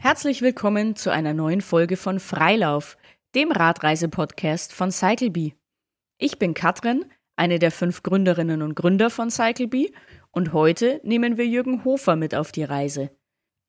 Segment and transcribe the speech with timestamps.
[0.00, 2.96] Herzlich willkommen zu einer neuen Folge von Freilauf,
[3.34, 5.54] dem Radreise-Podcast von CycleBee.
[6.18, 7.04] Ich bin Katrin,
[7.34, 9.92] eine der fünf Gründerinnen und Gründer von CycleBee,
[10.30, 13.10] und heute nehmen wir Jürgen Hofer mit auf die Reise.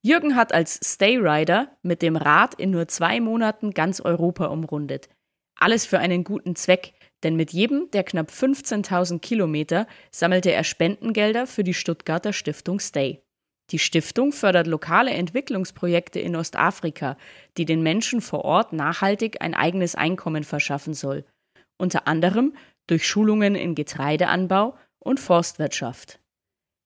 [0.03, 5.09] Jürgen hat als Stayrider mit dem Rad in nur zwei Monaten ganz Europa umrundet.
[5.55, 6.93] Alles für einen guten Zweck,
[7.23, 13.23] denn mit jedem der knapp 15.000 Kilometer sammelte er Spendengelder für die Stuttgarter Stiftung Stay.
[13.71, 17.17] Die Stiftung fördert lokale Entwicklungsprojekte in Ostafrika,
[17.57, 21.25] die den Menschen vor Ort nachhaltig ein eigenes Einkommen verschaffen soll,
[21.77, 22.53] unter anderem
[22.87, 26.19] durch Schulungen in Getreideanbau und Forstwirtschaft.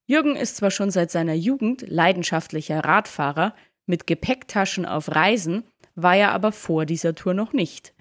[0.06, 3.56] Jürgen ist zwar schon seit seiner Jugend leidenschaftlicher Radfahrer,
[3.86, 5.64] mit Gepäcktaschen auf Reisen
[5.96, 7.94] war er aber vor dieser Tour noch nicht.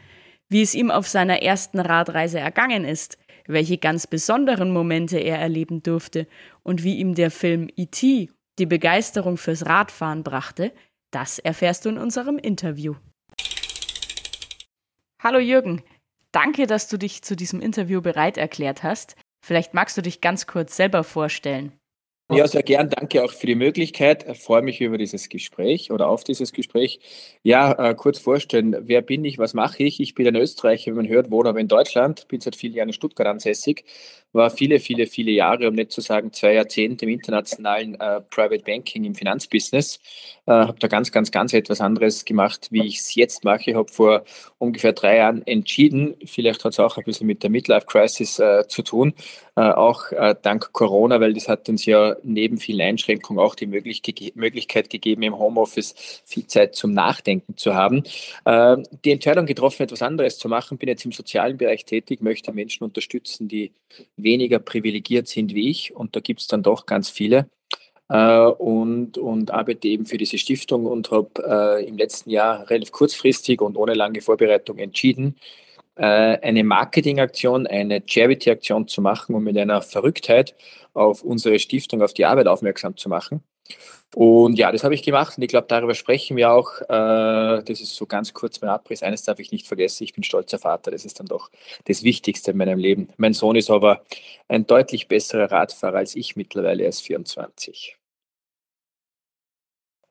[0.49, 5.83] Wie es ihm auf seiner ersten Radreise ergangen ist, welche ganz besonderen Momente er erleben
[5.83, 6.27] durfte
[6.63, 10.73] und wie ihm der Film E.T die Begeisterung fürs Radfahren brachte,
[11.11, 12.95] das erfährst du in unserem Interview.
[15.23, 15.83] Hallo Jürgen,
[16.33, 19.17] danke, dass du dich zu diesem Interview bereit erklärt hast.
[19.45, 21.79] Vielleicht magst du dich ganz kurz selber vorstellen.
[22.35, 22.89] Ja, sehr gern.
[22.89, 24.27] Danke auch für die Möglichkeit.
[24.29, 27.01] Ich freue mich über dieses Gespräch oder auf dieses Gespräch.
[27.43, 30.01] Ja, äh, kurz vorstellen, wer bin ich, was mache ich?
[30.01, 32.89] Ich bin ein Österreicher, wie man hört, wohne aber in Deutschland, bin seit vielen Jahren
[32.89, 33.85] in Stuttgart ansässig,
[34.33, 38.65] war viele, viele, viele Jahre, um nicht zu sagen zwei Jahrzehnte im internationalen äh, Private
[38.65, 40.01] Banking im Finanzbusiness.
[40.47, 43.71] Äh, habe da ganz, ganz, ganz etwas anderes gemacht, wie ich es jetzt mache.
[43.71, 44.25] Ich habe vor
[44.59, 48.67] ungefähr drei Jahren entschieden, vielleicht hat es auch ein bisschen mit der Midlife Crisis äh,
[48.69, 49.13] zu tun,
[49.55, 50.05] auch
[50.41, 54.03] dank Corona, weil das hat uns ja neben vielen Einschränkungen auch die Möglich
[54.35, 58.03] Möglichkeit gegeben, im Homeoffice viel Zeit zum Nachdenken zu haben.
[58.45, 62.53] Äh, die Entscheidung getroffen, etwas anderes zu machen, bin jetzt im sozialen Bereich tätig, möchte
[62.53, 63.73] Menschen unterstützen, die
[64.17, 67.49] weniger privilegiert sind wie ich und da gibt es dann doch ganz viele.
[68.13, 72.93] Uh, und, und arbeite eben für diese Stiftung und habe uh, im letzten Jahr relativ
[72.93, 75.37] kurzfristig und ohne lange Vorbereitung entschieden,
[76.01, 80.55] eine Marketingaktion, eine Charity-Aktion zu machen, um mit einer Verrücktheit
[80.95, 83.43] auf unsere Stiftung, auf die Arbeit aufmerksam zu machen.
[84.15, 86.83] Und ja, das habe ich gemacht und ich glaube, darüber sprechen wir auch.
[86.83, 89.03] Äh, das ist so ganz kurz mein Abriss.
[89.03, 90.91] Eines darf ich nicht vergessen, ich bin stolzer Vater.
[90.91, 91.51] Das ist dann doch
[91.87, 93.09] das Wichtigste in meinem Leben.
[93.17, 94.05] Mein Sohn ist aber
[94.49, 96.83] ein deutlich besserer Radfahrer als ich mittlerweile.
[96.83, 97.97] Er ist 24.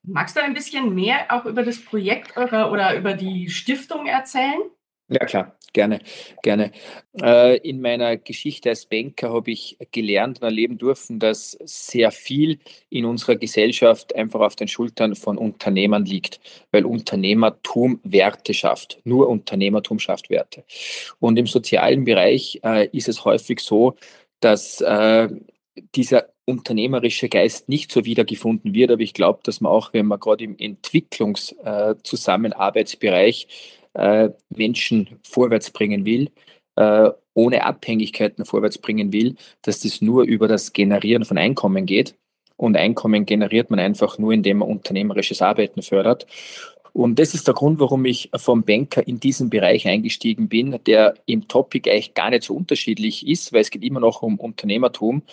[0.03, 4.61] Magst du ein bisschen mehr auch über das Projekt eurer oder über die Stiftung erzählen?
[5.13, 5.99] Ja, klar, gerne,
[6.41, 6.71] gerne.
[7.21, 12.59] Äh, in meiner Geschichte als Banker habe ich gelernt und erleben dürfen, dass sehr viel
[12.89, 16.39] in unserer Gesellschaft einfach auf den Schultern von Unternehmern liegt,
[16.71, 19.01] weil Unternehmertum Werte schafft.
[19.03, 20.63] Nur Unternehmertum schafft Werte.
[21.19, 23.95] Und im sozialen Bereich äh, ist es häufig so,
[24.39, 25.27] dass äh,
[25.93, 28.91] dieser unternehmerische Geist nicht so wiedergefunden wird.
[28.91, 33.47] Aber ich glaube, dass man auch, wenn man gerade im Entwicklungszusammenarbeitsbereich
[33.93, 36.29] äh, Menschen vorwärts bringen will,
[36.75, 42.15] äh, ohne Abhängigkeiten vorwärts bringen will, dass das nur über das Generieren von Einkommen geht.
[42.57, 46.27] Und Einkommen generiert man einfach nur, indem man unternehmerisches Arbeiten fördert.
[46.93, 51.15] Und das ist der Grund, warum ich vom Banker in diesen Bereich eingestiegen bin, der
[51.25, 55.23] im Topic eigentlich gar nicht so unterschiedlich ist, weil es geht immer noch um Unternehmertum.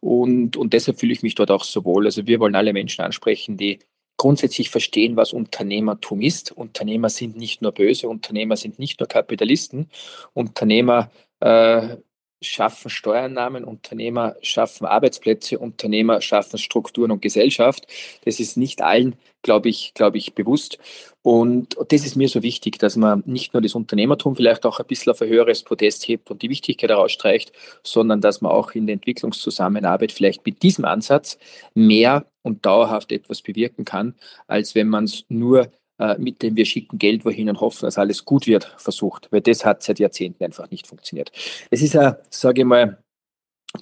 [0.00, 2.04] Und, und deshalb fühle ich mich dort auch so wohl.
[2.04, 3.78] Also wir wollen alle Menschen ansprechen, die
[4.16, 6.52] grundsätzlich verstehen, was Unternehmertum ist.
[6.52, 9.90] Unternehmer sind nicht nur böse, Unternehmer sind nicht nur Kapitalisten.
[10.34, 11.10] Unternehmer
[11.40, 11.96] äh,
[12.42, 17.86] schaffen Steuernahmen, Unternehmer schaffen Arbeitsplätze, Unternehmer schaffen Strukturen und Gesellschaft.
[18.24, 20.78] Das ist nicht allen, glaube ich, glaube ich, bewusst.
[21.22, 24.86] Und das ist mir so wichtig, dass man nicht nur das Unternehmertum vielleicht auch ein
[24.86, 27.52] bisschen auf ein höheres Podest hebt und die Wichtigkeit herausstreicht,
[27.82, 31.38] sondern dass man auch in der Entwicklungszusammenarbeit vielleicht mit diesem Ansatz
[31.74, 34.14] mehr und dauerhaft etwas bewirken kann,
[34.46, 35.70] als wenn man es nur
[36.18, 39.28] mit dem wir schicken Geld wohin und hoffen, dass alles gut wird, versucht.
[39.30, 41.32] Weil das hat seit Jahrzehnten einfach nicht funktioniert.
[41.70, 42.98] Es ist ein, sage ich mal,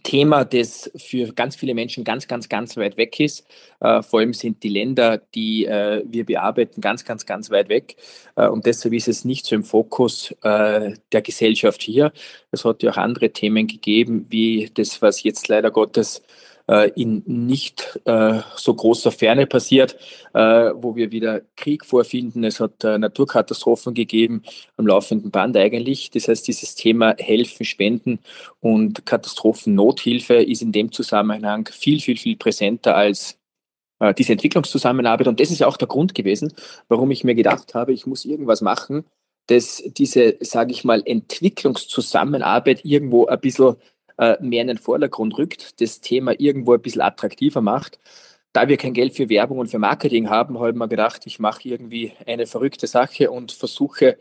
[0.02, 3.47] Thema, das für ganz viele Menschen ganz, ganz, ganz weit weg ist.
[3.80, 7.97] Äh, vor allem sind die Länder, die äh, wir bearbeiten, ganz, ganz, ganz weit weg.
[8.36, 12.12] Äh, und deshalb ist es nicht so im Fokus äh, der Gesellschaft hier.
[12.50, 16.22] Es hat ja auch andere Themen gegeben, wie das, was jetzt leider Gottes äh,
[16.66, 19.97] in nicht äh, so großer Ferne passiert,
[20.33, 22.43] äh, wo wir wieder Krieg vorfinden.
[22.43, 24.43] Es hat äh, Naturkatastrophen gegeben
[24.78, 26.11] am laufenden Band eigentlich.
[26.11, 28.19] Das heißt, dieses Thema Helfen, Spenden
[28.61, 33.39] und Katastrophennothilfe ist in dem Zusammenhang viel, viel, viel präsenter als
[34.01, 35.28] äh, diese Entwicklungszusammenarbeit.
[35.28, 36.53] Und das ist auch der Grund gewesen,
[36.89, 39.05] warum ich mir gedacht habe, ich muss irgendwas machen,
[39.47, 45.81] dass diese, sage ich mal, Entwicklungszusammenarbeit irgendwo ein bisschen äh, mehr in den Vordergrund rückt,
[45.81, 47.99] das Thema irgendwo ein bisschen attraktiver macht.
[48.53, 51.41] da wir kein Geld für Werbung und für Marketing haben, habe ich mir gedacht, ich
[51.41, 54.19] mache irgendwie eine verrückte Sache und versuche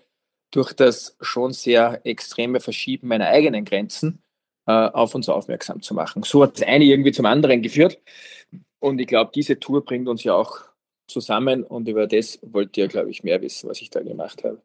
[0.51, 4.23] durch das schon sehr extreme Verschieben meiner eigenen Grenzen
[4.67, 6.23] äh, auf uns aufmerksam zu machen.
[6.23, 7.99] So hat das eine irgendwie zum anderen geführt.
[8.79, 10.61] Und ich glaube, diese Tour bringt uns ja auch
[11.07, 14.61] zusammen und über das wollt ihr, glaube ich, mehr wissen, was ich da gemacht habe.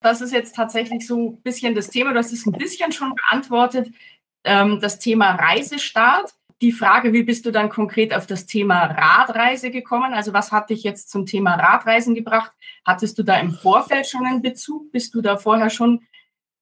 [0.00, 3.14] Das ist jetzt tatsächlich so ein bisschen das Thema, du hast es ein bisschen schon
[3.14, 3.90] beantwortet,
[4.44, 6.32] ähm, das Thema Reisestart.
[6.60, 10.12] Die Frage, wie bist du dann konkret auf das Thema Radreise gekommen?
[10.12, 12.52] Also was hat dich jetzt zum Thema Radreisen gebracht?
[12.84, 14.90] Hattest du da im Vorfeld schon einen Bezug?
[14.90, 16.02] Bist du da vorher schon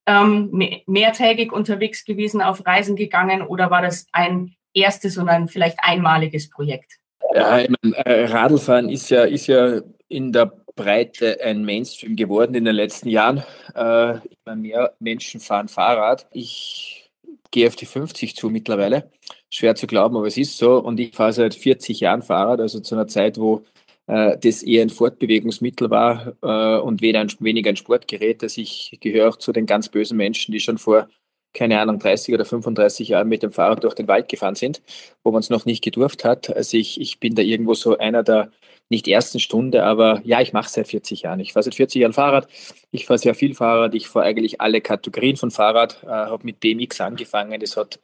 [0.06, 0.50] ähm,
[0.86, 6.50] mehrtägig unterwegs gewesen, auf Reisen gegangen oder war das ein erstes und ein vielleicht einmaliges
[6.50, 6.98] Projekt?
[7.34, 12.55] Ja, ich meine, äh, Radlfahren ist ja, ist ja in der Breite ein Mainstream geworden
[12.55, 13.43] in den letzten Jahren.
[13.75, 16.26] Äh, immer mehr Menschen fahren Fahrrad.
[16.32, 17.11] Ich
[17.50, 19.11] gehe auf die 50 zu mittlerweile.
[19.50, 20.78] Schwer zu glauben, aber es ist so.
[20.78, 23.64] Und ich fahre seit 40 Jahren Fahrrad, also zu einer Zeit, wo
[24.06, 28.43] äh, das eher ein Fortbewegungsmittel war äh, und weder ein, weniger ein Sportgerät.
[28.43, 31.08] Also ich gehöre auch zu den ganz bösen Menschen, die schon vor
[31.56, 34.82] keine Ahnung, 30 oder 35 Jahren mit dem Fahrrad durch den Wald gefahren sind,
[35.25, 36.55] wo man es noch nicht gedurft hat.
[36.55, 38.50] Also ich, ich bin da irgendwo so einer der
[38.88, 41.40] nicht ersten Stunde, aber ja, ich mache seit 40 Jahren.
[41.40, 42.48] Ich fahre seit 40 Jahren Fahrrad.
[42.92, 43.94] Ich fahre sehr viel Fahrrad.
[43.94, 46.02] Ich fahre eigentlich alle Kategorien von Fahrrad.
[46.04, 47.60] Äh, habe mit BMX angefangen.
[47.60, 48.00] Das hat,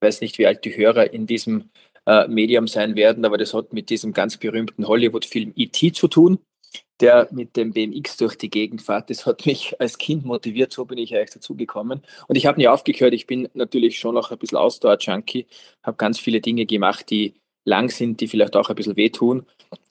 [0.00, 1.70] weiß nicht, wie alt die Hörer in diesem
[2.06, 5.92] äh, Medium sein werden, aber das hat mit diesem ganz berühmten Hollywood-Film E.T.
[5.92, 6.38] zu tun
[7.00, 9.10] der mit dem BMX durch die Gegend fährt.
[9.10, 12.02] Das hat mich als Kind motiviert, so bin ich eigentlich dazu gekommen.
[12.26, 13.12] Und ich habe nie aufgehört.
[13.12, 15.46] Ich bin natürlich schon noch ein bisschen Ausdauer-Junkie,
[15.82, 17.34] habe ganz viele Dinge gemacht, die
[17.64, 19.46] lang sind, die vielleicht auch ein bisschen wehtun.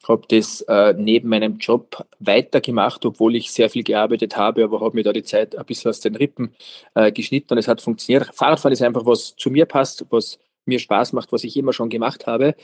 [0.08, 4.96] Habe das äh, neben meinem Job weitergemacht, obwohl ich sehr viel gearbeitet habe, aber habe
[4.96, 6.54] mir da die Zeit ein bisschen aus den Rippen
[6.94, 8.30] äh, geschnitten und es hat funktioniert.
[8.34, 11.90] Fahrradfahren ist einfach, was zu mir passt, was mir Spaß macht, was ich immer schon
[11.90, 12.56] gemacht habe.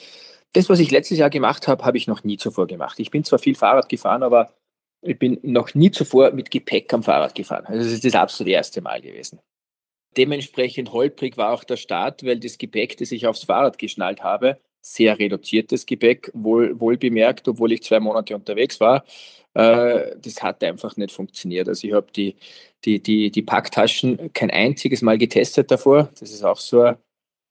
[0.54, 3.00] Das, was ich letztes Jahr gemacht habe, habe ich noch nie zuvor gemacht.
[3.00, 4.54] Ich bin zwar viel Fahrrad gefahren, aber
[5.02, 7.66] ich bin noch nie zuvor mit Gepäck am Fahrrad gefahren.
[7.66, 9.40] Also das ist das absolut erste Mal gewesen.
[10.18, 14.60] Dementsprechend holprig war auch der Start, weil das Gepäck, das ich aufs Fahrrad geschnallt habe,
[14.82, 19.06] sehr reduziertes Gepäck, wohl, wohl bemerkt, obwohl ich zwei Monate unterwegs war.
[19.54, 21.68] Äh, das hat einfach nicht funktioniert.
[21.68, 22.36] Also ich habe die,
[22.86, 26.10] die, die, die Packtaschen kein einziges Mal getestet davor.
[26.20, 26.86] Das ist auch so.
[26.86, 26.96] Äh,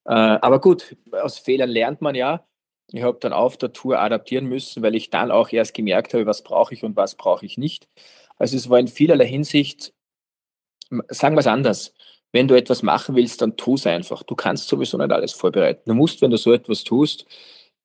[0.04, 2.46] aber gut, aus Fehlern lernt man ja.
[2.92, 6.26] Ich habe dann auf der Tour adaptieren müssen, weil ich dann auch erst gemerkt habe,
[6.26, 7.88] was brauche ich und was brauche ich nicht.
[8.36, 9.92] Also es war in vielerlei Hinsicht,
[11.08, 11.94] sagen wir es anders,
[12.32, 14.22] wenn du etwas machen willst, dann tu es einfach.
[14.22, 15.82] Du kannst sowieso nicht alles vorbereiten.
[15.86, 17.26] Du musst, wenn du so etwas tust,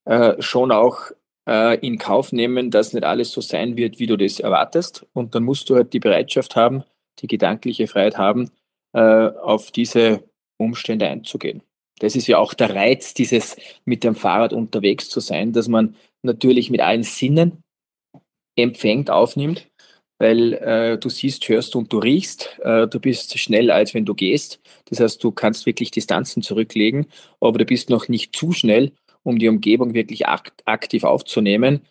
[0.05, 1.11] äh, schon auch
[1.47, 5.05] äh, in Kauf nehmen, dass nicht alles so sein wird, wie du das erwartest.
[5.13, 6.83] Und dann musst du halt die Bereitschaft haben,
[7.19, 8.51] die gedankliche Freiheit haben,
[8.93, 10.23] äh, auf diese
[10.57, 11.61] Umstände einzugehen.
[11.99, 13.55] Das ist ja auch der Reiz, dieses
[13.85, 17.63] mit dem Fahrrad unterwegs zu sein, dass man natürlich mit allen Sinnen
[18.57, 19.67] empfängt, aufnimmt,
[20.17, 22.57] weil äh, du siehst, hörst und du riechst.
[22.63, 24.59] Äh, du bist schnell, als wenn du gehst.
[24.85, 27.07] Das heißt, du kannst wirklich Distanzen zurücklegen,
[27.39, 28.91] aber du bist noch nicht zu schnell,
[29.23, 31.81] um die Umgebung wirklich akt aktiv aufzunehmen.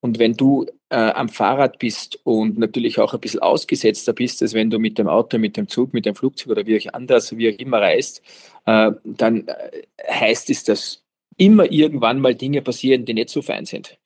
[0.00, 4.54] Und wenn du äh, am Fahrrad bist und natürlich auch ein bisschen ausgesetzter bist, als
[4.54, 7.36] wenn du mit dem Auto, mit dem Zug, mit dem Flugzeug oder wie auch anders,
[7.36, 8.22] wie auch immer reist,
[8.66, 11.04] äh, dann äh, heißt es, dass
[11.36, 13.98] immer irgendwann mal Dinge passieren, die nicht so fein sind.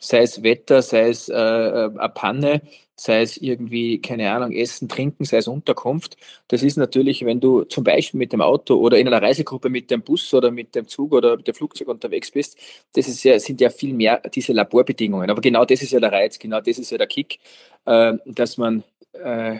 [0.00, 2.62] Sei es Wetter, sei es äh, äh eine Panne,
[3.02, 6.16] sei es irgendwie, keine Ahnung, Essen, Trinken, sei es Unterkunft.
[6.46, 9.90] Das ist natürlich, wenn du zum Beispiel mit dem Auto oder in einer Reisegruppe mit
[9.90, 12.56] dem Bus oder mit dem Zug oder mit dem Flugzeug unterwegs bist,
[12.94, 15.30] das ist ja, sind ja viel mehr diese Laborbedingungen.
[15.30, 17.40] Aber genau das ist ja der Reiz, genau das ist ja der Kick,
[17.86, 19.58] äh, dass man äh,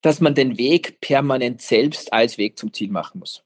[0.00, 3.44] dass man den Weg permanent selbst als Weg zum Ziel machen muss.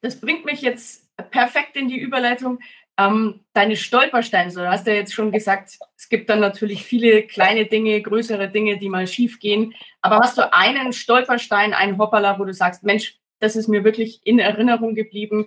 [0.00, 2.58] Das bringt mich jetzt perfekt in die Überleitung
[2.98, 7.22] ähm, deine Stolpersteine, so, du hast ja jetzt schon gesagt, es gibt dann natürlich viele
[7.22, 9.72] kleine Dinge, größere Dinge, die mal schief gehen.
[10.02, 14.20] Aber hast du einen Stolperstein, einen Hoppala, wo du sagst, Mensch, das ist mir wirklich
[14.24, 15.46] in Erinnerung geblieben?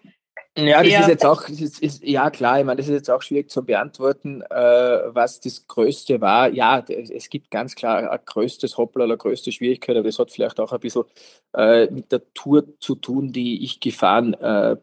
[0.57, 3.21] Ja, das ist jetzt auch, ist, ist, ja klar, ich meine, das ist jetzt auch
[3.21, 6.49] schwierig zu beantworten, äh, was das Größte war.
[6.49, 10.59] Ja, es gibt ganz klar ein größtes Hoppla oder größte Schwierigkeit, aber das hat vielleicht
[10.59, 11.03] auch ein bisschen
[11.53, 14.75] äh, mit der Tour zu tun, die ich gefahren äh,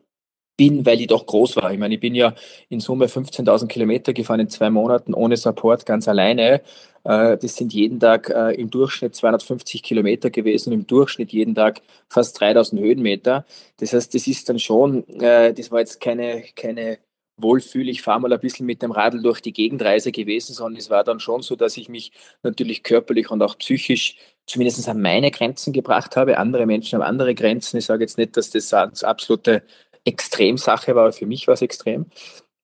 [0.58, 1.72] bin, weil die doch groß war.
[1.72, 2.34] Ich meine, ich bin ja
[2.68, 6.60] in Summe 15.000 Kilometer gefahren in zwei Monaten ohne Support, ganz alleine.
[7.04, 11.80] Äh, das sind jeden Tag äh, im Durchschnitt 250 Kilometer gewesen, im Durchschnitt jeden Tag
[12.08, 13.46] fast 3000 Höhenmeter.
[13.78, 16.98] Das heißt, das ist dann schon, äh, das war jetzt keine, keine
[17.36, 20.90] Wohlfühl, ich fahre mal ein bisschen mit dem Radl durch die Gegendreise gewesen, sondern es
[20.90, 22.10] war dann schon so, dass ich mich
[22.42, 26.38] natürlich körperlich und auch psychisch zumindest an meine Grenzen gebracht habe.
[26.38, 27.76] Andere Menschen haben andere Grenzen.
[27.76, 29.62] Ich sage jetzt nicht, dass das das absolute
[30.08, 32.06] Extremsache war, für mich war es extrem.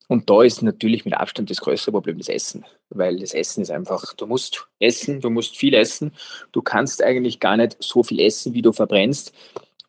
[0.07, 3.71] Und da ist natürlich mit Abstand das größte Problem das Essen, weil das Essen ist
[3.71, 6.11] einfach, du musst essen, du musst viel essen,
[6.51, 9.33] du kannst eigentlich gar nicht so viel essen, wie du verbrennst.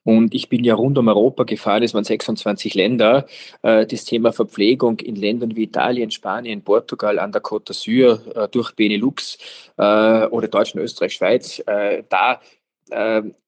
[0.05, 3.27] Und ich bin ja rund um Europa gefahren, es waren 26 Länder.
[3.63, 8.49] Äh, das Thema Verpflegung in Ländern wie Italien, Spanien, Portugal, an der Côte d'Azur, äh,
[8.49, 9.37] durch Benelux
[9.77, 11.63] äh, oder Deutschland, Österreich, Schweiz,
[12.09, 12.41] da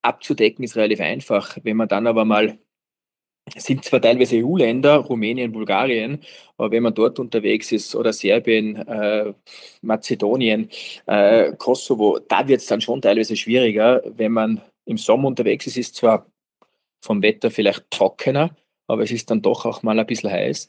[0.03, 1.57] abzudecken ist relativ einfach.
[1.63, 2.59] Wenn man dann aber mal
[3.57, 6.21] sind zwar teilweise EU-Länder, Rumänien, Bulgarien,
[6.57, 9.33] aber wenn man dort unterwegs ist oder Serbien, äh,
[9.83, 10.69] Mazedonien,
[11.07, 14.03] äh, Kosovo, da wird es dann schon teilweise schwieriger.
[14.05, 16.27] Wenn man im Sommer unterwegs ist, ist zwar
[17.01, 20.69] vom Wetter vielleicht trockener, aber es ist dann doch auch mal ein bisschen heiß.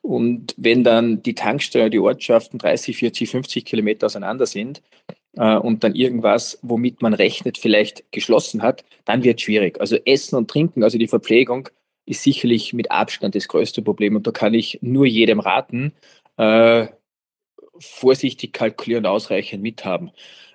[0.00, 4.80] Und wenn dann die Tankstellen, die Ortschaften 30, 40, 50 Kilometer auseinander sind
[5.36, 9.80] äh, und dann irgendwas, womit man rechnet, vielleicht geschlossen hat, dann wird es schwierig.
[9.80, 11.68] Also Essen und Trinken, also die Verpflegung,
[12.08, 14.16] ist sicherlich mit Abstand das größte Problem.
[14.16, 15.92] Und da kann ich nur jedem raten,
[16.38, 16.88] äh,
[17.78, 20.10] vorsichtig kalkulieren, ausreichend mithaben.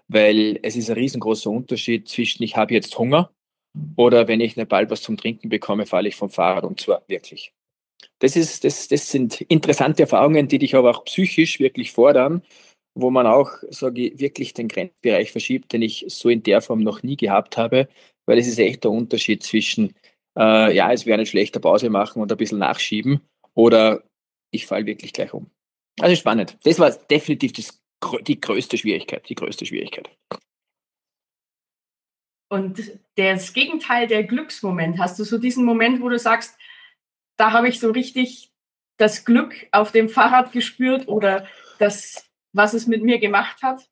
[0.07, 3.31] Weil es ist ein riesengroßer Unterschied zwischen ich habe jetzt Hunger
[3.95, 7.03] oder wenn ich nicht bald was zum Trinken bekomme, falle ich vom Fahrrad und zwar
[7.07, 7.53] wirklich.
[8.19, 12.43] Das, ist, das, das sind interessante Erfahrungen, die dich aber auch psychisch wirklich fordern,
[12.95, 16.81] wo man auch, sage ich, wirklich den Grenzbereich verschiebt, den ich so in der Form
[16.83, 17.87] noch nie gehabt habe,
[18.25, 19.95] weil es ist echt der Unterschied zwischen,
[20.37, 23.21] äh, ja, es wäre eine schlechte Pause machen und ein bisschen nachschieben
[23.53, 24.03] oder
[24.51, 25.49] ich falle wirklich gleich um.
[25.99, 26.57] Also spannend.
[26.63, 27.81] Das war definitiv das,
[28.21, 30.09] die größte Schwierigkeit, die größte Schwierigkeit.
[32.49, 36.55] Und das Gegenteil der Glücksmoment, hast du so diesen Moment, wo du sagst,
[37.37, 38.51] da habe ich so richtig
[38.97, 41.47] das Glück auf dem Fahrrad gespürt oder
[41.79, 43.89] das, was es mit mir gemacht hat?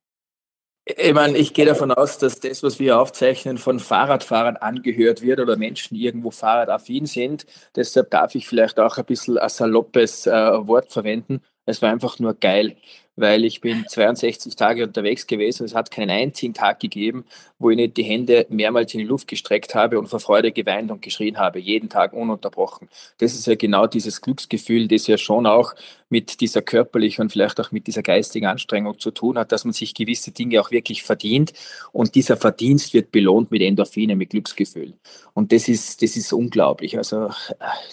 [0.86, 5.40] Ich meine, ich gehe davon aus, dass das, was wir aufzeichnen, von Fahrradfahrern angehört wird
[5.40, 7.46] oder Menschen, die irgendwo fahrradaffin sind.
[7.76, 11.42] Deshalb darf ich vielleicht auch ein bisschen ein saloppes äh, Wort verwenden.
[11.72, 12.76] Es war einfach nur geil
[13.16, 15.66] weil ich bin 62 Tage unterwegs gewesen.
[15.66, 17.26] Es hat keinen einzigen Tag gegeben,
[17.60, 20.92] wo ich nicht die Hände mehrmals in die Luft gestreckt habe und vor Freude geweint
[20.92, 22.88] und geschrien habe, jeden Tag ununterbrochen.
[23.20, 25.74] Das ist ja genau dieses Glücksgefühl, das ja schon auch
[26.10, 29.74] mit dieser körperlichen und vielleicht auch mit dieser geistigen Anstrengung zu tun hat, dass man
[29.74, 31.54] sich gewisse Dinge auch wirklich verdient
[31.92, 34.94] und dieser Verdienst wird belohnt mit Endorphinen, mit Glücksgefühl.
[35.34, 36.98] Und das ist, das ist unglaublich.
[36.98, 37.32] Also äh,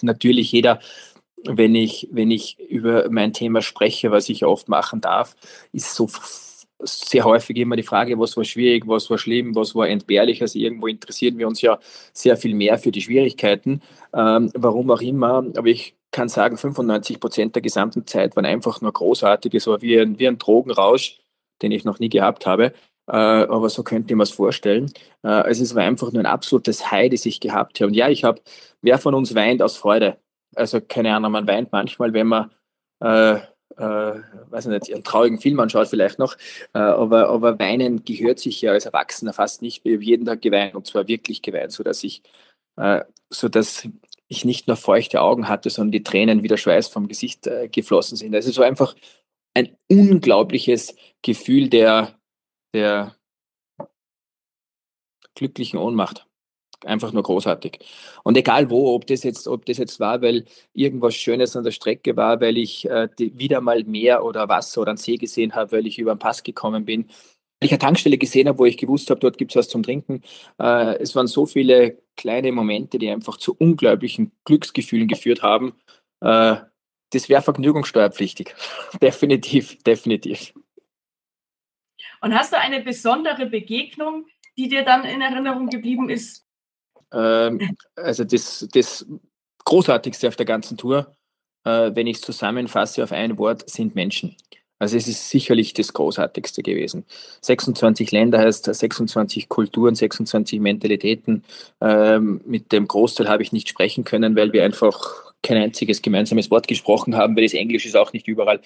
[0.01, 0.79] natürlich jeder
[1.45, 5.35] wenn ich, wenn ich über mein Thema spreche, was ich oft machen darf,
[5.71, 6.09] ist so
[6.81, 10.41] sehr häufig immer die Frage, was war schwierig, was war schlimm, was war entbehrlich.
[10.41, 11.79] Also irgendwo interessieren wir uns ja
[12.13, 13.81] sehr viel mehr für die Schwierigkeiten,
[14.13, 15.45] ähm, warum auch immer.
[15.57, 19.53] Aber ich kann sagen, 95 Prozent der gesamten Zeit waren einfach nur großartig.
[19.53, 21.19] Es war wie ein, wie ein Drogenrausch,
[21.61, 22.73] den ich noch nie gehabt habe.
[23.07, 24.91] Äh, aber so könnte ich mir es vorstellen.
[25.23, 27.87] Äh, also es war einfach nur ein absolutes High, das ich gehabt habe.
[27.87, 28.41] Und ja, ich habe,
[28.81, 30.17] wer von uns weint aus Freude?
[30.55, 32.51] Also keine Ahnung, man weint manchmal, wenn man
[33.01, 33.39] äh,
[33.77, 36.35] äh, weiß nicht, einen traurigen Film anschaut vielleicht noch,
[36.73, 39.85] äh, aber, aber Weinen gehört sich ja als Erwachsener fast nicht.
[39.85, 42.21] Ich habe jeden Tag geweint und zwar wirklich geweint, sodass ich,
[42.77, 43.87] äh, sodass
[44.27, 47.69] ich nicht nur feuchte Augen hatte, sondern die Tränen wie der Schweiß vom Gesicht äh,
[47.69, 48.35] geflossen sind.
[48.35, 48.95] Also so einfach
[49.53, 52.19] ein unglaubliches Gefühl der,
[52.73, 53.15] der
[55.35, 56.28] glücklichen Ohnmacht
[56.85, 57.79] einfach nur großartig.
[58.23, 61.71] Und egal wo, ob das jetzt, ob das jetzt war, weil irgendwas Schönes an der
[61.71, 65.71] Strecke war, weil ich äh, wieder mal Meer oder Wasser oder einen See gesehen habe,
[65.73, 67.07] weil ich über den Pass gekommen bin,
[67.59, 69.83] weil ich eine Tankstelle gesehen habe, wo ich gewusst habe, dort gibt es was zum
[69.83, 70.21] Trinken.
[70.59, 75.73] Äh, es waren so viele kleine Momente, die einfach zu unglaublichen Glücksgefühlen geführt haben.
[76.21, 76.57] Äh,
[77.11, 78.55] das wäre vergnügungssteuerpflichtig.
[79.01, 80.53] definitiv, definitiv.
[82.21, 84.25] Und hast du eine besondere Begegnung,
[84.57, 86.45] die dir dann in Erinnerung geblieben ist,
[87.13, 89.05] ähm, also das, das
[89.65, 91.15] Großartigste auf der ganzen Tour,
[91.63, 94.35] äh, wenn ich es zusammenfasse auf ein Wort, sind Menschen.
[94.79, 97.05] Also es ist sicherlich das Großartigste gewesen.
[97.41, 101.43] 26 Länder heißt 26 Kulturen, 26 Mentalitäten.
[101.81, 106.51] Ähm, mit dem Großteil habe ich nicht sprechen können, weil wir einfach kein einziges gemeinsames
[106.51, 108.59] Wort gesprochen haben, weil das Englisch ist auch nicht überall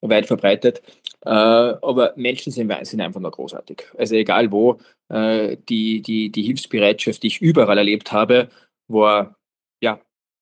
[0.00, 0.82] weit verbreitet.
[1.24, 3.84] Äh, aber Menschen sind, sind einfach nur großartig.
[3.98, 8.48] Also egal wo, äh, die, die, die Hilfsbereitschaft, die ich überall erlebt habe,
[8.88, 9.36] war
[9.82, 10.00] ja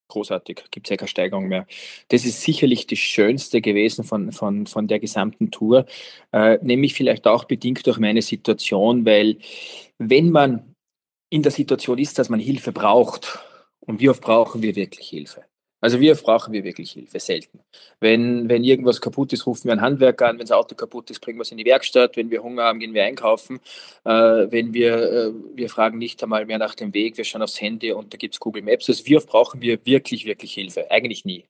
[0.09, 0.65] großartig.
[0.71, 1.65] Gibt es ja keine Steigerung mehr.
[2.09, 5.85] Das ist sicherlich das Schönste gewesen von, von, von der gesamten Tour,
[6.31, 9.37] äh, nämlich vielleicht auch bedingt durch meine Situation, weil
[9.97, 10.75] wenn man
[11.31, 13.39] in der Situation ist, dass man Hilfe braucht,
[13.81, 15.48] und wie oft brauchen wir wirklich Hilfe?
[15.81, 17.19] Also oft brauchen wir wirklich Hilfe?
[17.19, 17.59] Selten.
[17.99, 20.37] Wenn, wenn irgendwas kaputt ist, rufen wir einen Handwerker an.
[20.37, 22.17] Wenn das Auto kaputt ist, bringen wir es in die Werkstatt.
[22.17, 23.59] Wenn wir Hunger haben, gehen wir einkaufen.
[24.03, 27.61] Äh, wenn wir, äh, wir fragen nicht einmal mehr nach dem Weg, wir schauen aufs
[27.61, 28.89] Handy und da gibt es Google Maps.
[28.89, 30.89] Also oft brauchen wir wirklich, wirklich Hilfe?
[30.91, 31.45] Eigentlich nie,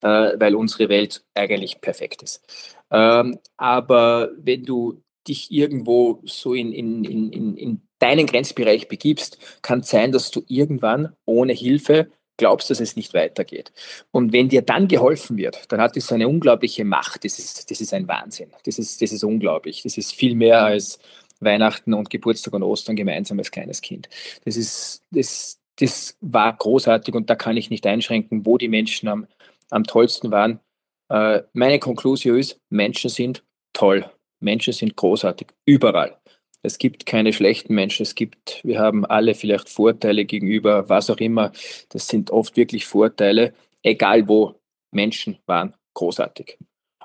[0.00, 2.44] äh, weil unsere Welt eigentlich perfekt ist.
[2.90, 9.80] Ähm, aber wenn du dich irgendwo so in, in, in, in deinen Grenzbereich begibst, kann
[9.80, 13.72] es sein, dass du irgendwann ohne Hilfe glaubst, dass es nicht weitergeht.
[14.10, 17.24] Und wenn dir dann geholfen wird, dann hat es eine unglaubliche Macht.
[17.24, 18.50] Das ist, das ist ein Wahnsinn.
[18.64, 19.82] Das ist, das ist unglaublich.
[19.82, 20.98] Das ist viel mehr als
[21.40, 24.08] Weihnachten und Geburtstag und Ostern gemeinsam als kleines Kind.
[24.44, 29.08] Das ist, das, das war großartig und da kann ich nicht einschränken, wo die Menschen
[29.08, 29.26] am,
[29.70, 30.60] am tollsten waren.
[31.08, 34.10] Äh, meine Konklusion ist, Menschen sind toll.
[34.40, 35.48] Menschen sind großartig.
[35.66, 36.16] Überall.
[36.62, 38.04] Es gibt keine schlechten Menschen.
[38.04, 41.52] Es gibt, wir haben alle vielleicht Vorteile gegenüber was auch immer.
[41.88, 43.52] Das sind oft wirklich Vorteile,
[43.82, 44.54] egal wo.
[44.92, 46.58] Menschen waren großartig.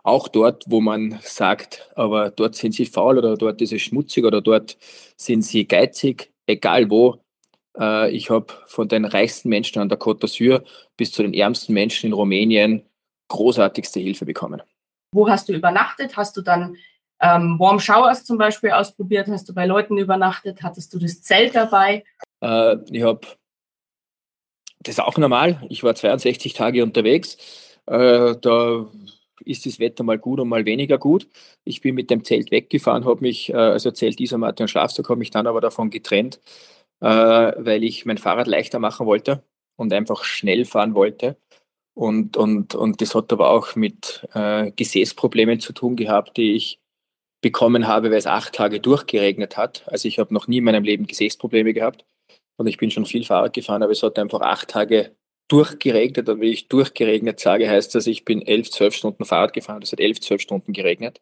[0.03, 4.25] Auch dort, wo man sagt, aber dort sind sie faul oder dort ist es schmutzig
[4.25, 4.77] oder dort
[5.17, 7.19] sind sie geizig, egal wo.
[7.77, 10.63] Äh, ich habe von den reichsten Menschen an der Côte d'Azur
[10.95, 12.83] bis zu den ärmsten Menschen in Rumänien
[13.29, 14.61] großartigste Hilfe bekommen.
[15.13, 16.15] Wo hast du übernachtet?
[16.15, 16.77] Hast du dann
[17.21, 19.27] ähm, Warm Showers zum Beispiel ausprobiert?
[19.27, 20.61] Hast du bei Leuten übernachtet?
[20.63, 22.03] Hattest du das Zelt dabei?
[22.41, 23.21] Äh, ich habe
[24.87, 25.61] das ist auch normal.
[25.69, 27.37] Ich war 62 Tage unterwegs.
[27.87, 28.87] Äh, da
[29.43, 31.27] ist das Wetter mal gut und mal weniger gut.
[31.63, 35.19] Ich bin mit dem Zelt weggefahren, habe mich, äh, also Zelt, Isomatte und Schlafsack, habe
[35.19, 36.39] mich dann aber davon getrennt,
[37.01, 39.43] äh, weil ich mein Fahrrad leichter machen wollte
[39.77, 41.37] und einfach schnell fahren wollte.
[41.93, 46.79] Und, und, und das hat aber auch mit äh, Gesäßproblemen zu tun gehabt, die ich
[47.47, 49.83] bekommen habe, weil es acht Tage durchgeregnet hat.
[49.87, 52.03] Also ich habe noch nie in meinem Leben Gesäßprobleme gehabt
[52.57, 55.15] und ich bin schon viel Fahrrad gefahren, aber es hat einfach acht Tage
[55.47, 59.81] durchgeregnet und wenn ich durchgeregnet sage, heißt das, ich bin elf, zwölf Stunden Fahrrad gefahren,
[59.81, 61.21] es hat elf, zwölf Stunden geregnet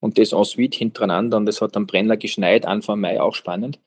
[0.00, 3.78] und das en suite hintereinander und es hat am Brenner geschneit, Anfang Mai auch spannend.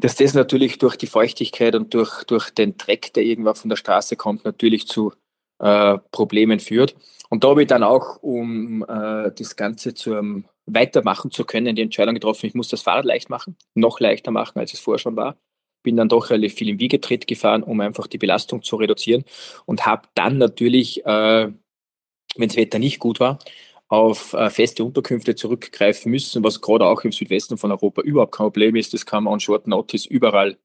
[0.00, 3.76] Dass das natürlich durch die Feuchtigkeit und durch, durch den Dreck, der irgendwann von der
[3.76, 5.12] Straße kommt, natürlich zu
[5.60, 6.96] äh, Problemen führt.
[7.30, 10.14] Und da habe ich dann auch, um äh, das Ganze zu
[10.66, 14.58] weitermachen zu können, die Entscheidung getroffen, ich muss das Fahrrad leicht machen, noch leichter machen,
[14.58, 15.36] als es vorher schon war.
[15.82, 19.24] Bin dann doch relativ viel im Wiegetritt gefahren, um einfach die Belastung zu reduzieren
[19.66, 21.52] und habe dann natürlich, äh,
[22.36, 23.38] wenn das Wetter nicht gut war,
[23.88, 28.46] auf äh, feste Unterkünfte zurückgreifen müssen, was gerade auch im Südwesten von Europa überhaupt kein
[28.46, 28.92] Problem ist.
[28.94, 30.58] Das kann man on Short Notice überall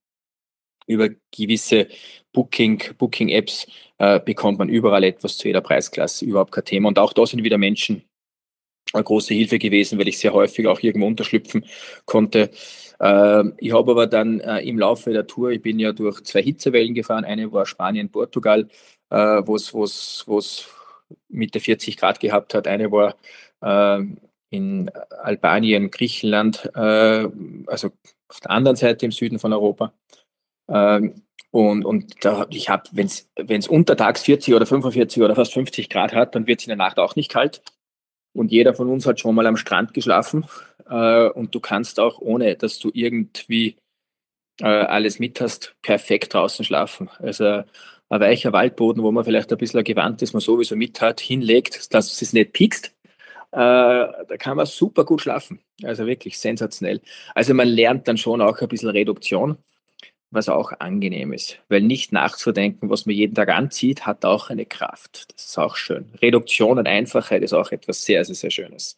[0.87, 1.87] über gewisse
[2.33, 3.67] Booking, Booking-Apps
[3.99, 6.87] äh, bekommt man überall etwas zu jeder Preisklasse, überhaupt kein Thema.
[6.89, 8.03] Und auch da sind wieder Menschen
[8.93, 11.65] eine große Hilfe gewesen, weil ich sehr häufig auch irgendwo unterschlüpfen
[12.05, 12.49] konnte.
[12.99, 16.41] Äh, ich habe aber dann äh, im Laufe der Tour, ich bin ja durch zwei
[16.43, 18.67] Hitzewellen gefahren, eine war Spanien, Portugal,
[19.09, 20.67] äh, wo es
[21.29, 23.15] Mitte 40 Grad gehabt hat, eine war
[23.61, 24.05] äh,
[24.49, 24.91] in
[25.23, 27.27] Albanien, Griechenland, äh,
[27.67, 27.91] also
[28.27, 29.93] auf der anderen Seite im Süden von Europa.
[30.69, 35.89] Ähm, und, und da, ich habe, wenn es untertags 40 oder 45 oder fast 50
[35.89, 37.61] Grad hat, dann wird es in der Nacht auch nicht kalt.
[38.33, 40.45] Und jeder von uns hat schon mal am Strand geschlafen.
[40.89, 43.75] Äh, und du kannst auch, ohne dass du irgendwie
[44.61, 47.09] äh, alles mit hast, perfekt draußen schlafen.
[47.19, 51.01] Also ein weicher Waldboden, wo man vielleicht ein bisschen ein Gewand, das man sowieso mit
[51.01, 52.93] hat, hinlegt, dass es nicht piekst.
[53.53, 55.59] Äh, da kann man super gut schlafen.
[55.83, 57.01] Also wirklich sensationell.
[57.35, 59.57] Also man lernt dann schon auch ein bisschen Reduktion
[60.31, 61.59] was auch angenehm ist.
[61.69, 65.31] Weil nicht nachzudenken, was man jeden Tag anzieht, hat auch eine Kraft.
[65.33, 66.09] Das ist auch schön.
[66.21, 68.97] Reduktion und Einfachheit ist auch etwas sehr, sehr, sehr Schönes.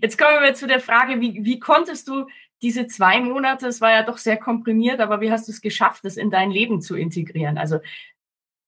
[0.00, 2.26] Jetzt kommen wir zu der Frage, wie, wie konntest du
[2.62, 6.04] diese zwei Monate, es war ja doch sehr komprimiert, aber wie hast du es geschafft,
[6.04, 7.58] das in dein Leben zu integrieren?
[7.58, 7.80] Also,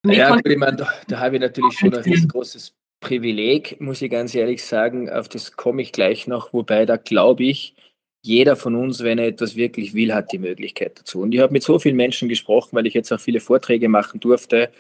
[0.05, 4.35] ja, ich meine, da, da habe ich natürlich schon ein riesengroßes Privileg, muss ich ganz
[4.35, 5.09] ehrlich sagen.
[5.09, 7.75] Auf das komme ich gleich noch, wobei da glaube ich,
[8.23, 11.21] jeder von uns, wenn er etwas wirklich will, hat die Möglichkeit dazu.
[11.21, 14.21] Und ich habe mit so vielen Menschen gesprochen, weil ich jetzt auch viele Vorträge machen
[14.21, 14.71] durfte,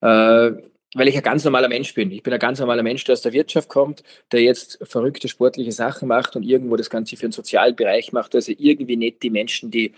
[0.00, 0.52] äh,
[0.94, 2.10] weil ich ein ganz normaler Mensch bin.
[2.10, 5.72] Ich bin ein ganz normaler Mensch, der aus der Wirtschaft kommt, der jetzt verrückte sportliche
[5.72, 8.34] Sachen macht und irgendwo das Ganze für den Sozialbereich macht.
[8.34, 9.92] Also irgendwie nicht die Menschen, die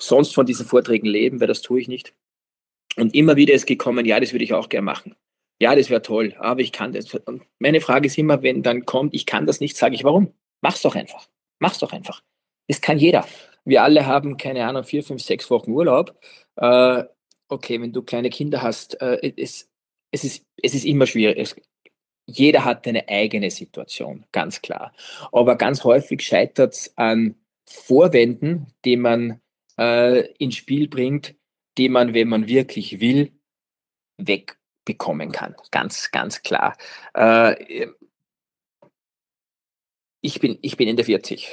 [0.00, 2.12] sonst von diesen Vorträgen leben, weil das tue ich nicht.
[2.96, 5.14] Und immer wieder ist gekommen, ja, das würde ich auch gerne machen.
[5.60, 7.14] Ja, das wäre toll, aber ich kann das.
[7.14, 10.34] Und meine Frage ist immer, wenn dann kommt, ich kann das nicht, sage ich, warum?
[10.60, 11.28] Mach's doch einfach.
[11.58, 12.22] Mach's doch einfach.
[12.68, 13.26] Das kann jeder.
[13.64, 16.18] Wir alle haben, keine Ahnung, vier, fünf, sechs Wochen Urlaub.
[16.56, 17.04] Äh,
[17.48, 19.70] okay, wenn du kleine Kinder hast, äh, es,
[20.10, 21.38] es, ist, es ist immer schwierig.
[21.38, 21.56] Es,
[22.26, 24.92] jeder hat eine eigene Situation, ganz klar.
[25.32, 29.40] Aber ganz häufig scheitert es an Vorwänden, die man
[29.78, 31.34] äh, ins Spiel bringt,
[31.78, 33.32] die man, wenn man wirklich will,
[34.18, 35.54] wegbekommen kann.
[35.70, 36.76] Ganz, ganz klar.
[37.14, 37.88] Äh,
[40.20, 41.48] ich, bin, ich bin Ende 40.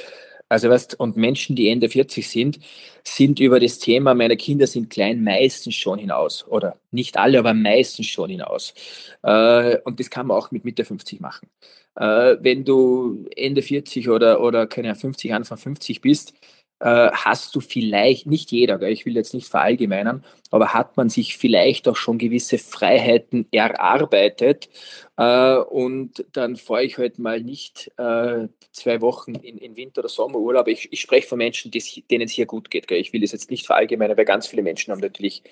[0.52, 2.58] Also weißt, und Menschen, die Ende 40 sind,
[3.04, 6.46] sind über das Thema, meine Kinder sind klein, meistens schon hinaus.
[6.46, 8.74] Oder nicht alle, aber meistens schon hinaus.
[9.22, 11.48] Äh, und das kann man auch mit Mitte 50 machen.
[11.96, 16.34] Äh, wenn du Ende 40 oder, oder keine 50, Anfang 50 bist,
[16.82, 21.08] äh, hast du vielleicht, nicht jeder, gell, ich will jetzt nicht verallgemeinern, aber hat man
[21.08, 24.68] sich vielleicht auch schon gewisse Freiheiten erarbeitet
[25.16, 30.08] äh, und dann fahre ich halt mal nicht äh, zwei Wochen in, in Winter- oder
[30.08, 30.66] Sommerurlaub.
[30.66, 32.88] Ich, ich spreche von Menschen, denen es hier gut geht.
[32.88, 33.00] Gell.
[33.00, 35.44] Ich will es jetzt nicht verallgemeinern, weil ganz viele Menschen haben natürlich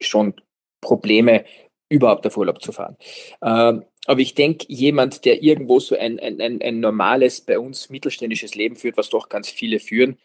[0.00, 0.34] schon
[0.82, 1.44] Probleme,
[1.88, 2.98] überhaupt auf Urlaub zu fahren.
[3.40, 7.90] Ähm, aber ich denke, jemand, der irgendwo so ein, ein, ein, ein normales, bei uns
[7.90, 10.16] mittelständisches Leben führt, was doch ganz viele führen,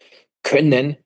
[0.44, 0.96] können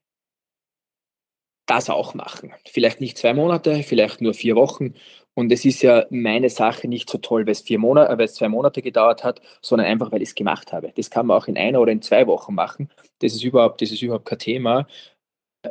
[1.66, 2.52] das auch machen.
[2.66, 4.94] Vielleicht nicht zwei Monate, vielleicht nur vier Wochen.
[5.34, 8.34] Und es ist ja meine Sache nicht so toll, weil es, vier Monate, weil es
[8.34, 10.92] zwei Monate gedauert hat, sondern einfach, weil ich es gemacht habe.
[10.96, 12.90] Das kann man auch in einer oder in zwei Wochen machen.
[13.20, 14.86] Das ist überhaupt, das ist überhaupt kein Thema.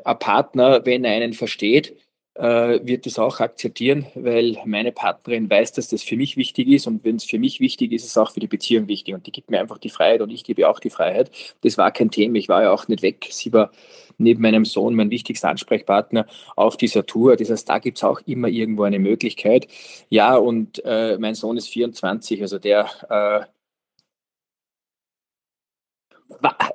[0.03, 2.06] Ein Partner, wenn er einen versteht, äh,
[2.39, 7.03] wird das auch akzeptieren, weil meine Partnerin weiß, dass das für mich wichtig ist und
[7.03, 9.31] wenn es für mich wichtig ist, ist es auch für die Beziehung wichtig und die
[9.31, 11.31] gibt mir einfach die Freiheit und ich gebe ihr auch die Freiheit.
[11.61, 13.27] Das war kein Thema, ich war ja auch nicht weg.
[13.31, 13.71] Sie war
[14.17, 17.35] neben meinem Sohn mein wichtigster Ansprechpartner auf dieser Tour.
[17.35, 19.67] Das heißt, da gibt es auch immer irgendwo eine Möglichkeit.
[20.09, 23.56] Ja, und äh, mein Sohn ist 24, also der äh,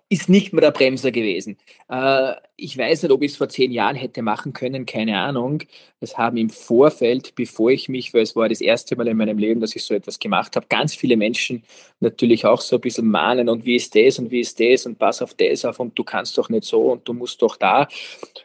[0.09, 1.57] ist nicht mehr der Bremser gewesen.
[1.89, 5.63] Äh, ich weiß nicht, ob ich es vor zehn Jahren hätte machen können, keine Ahnung.
[6.01, 9.39] Es haben im Vorfeld, bevor ich mich, weil es war das erste Mal in meinem
[9.39, 11.65] Leben, dass ich so etwas gemacht habe, ganz viele Menschen
[12.01, 14.99] natürlich auch so ein bisschen mahnen und wie ist das und wie ist das und
[14.99, 17.89] pass auf das auf und du kannst doch nicht so und du musst doch da.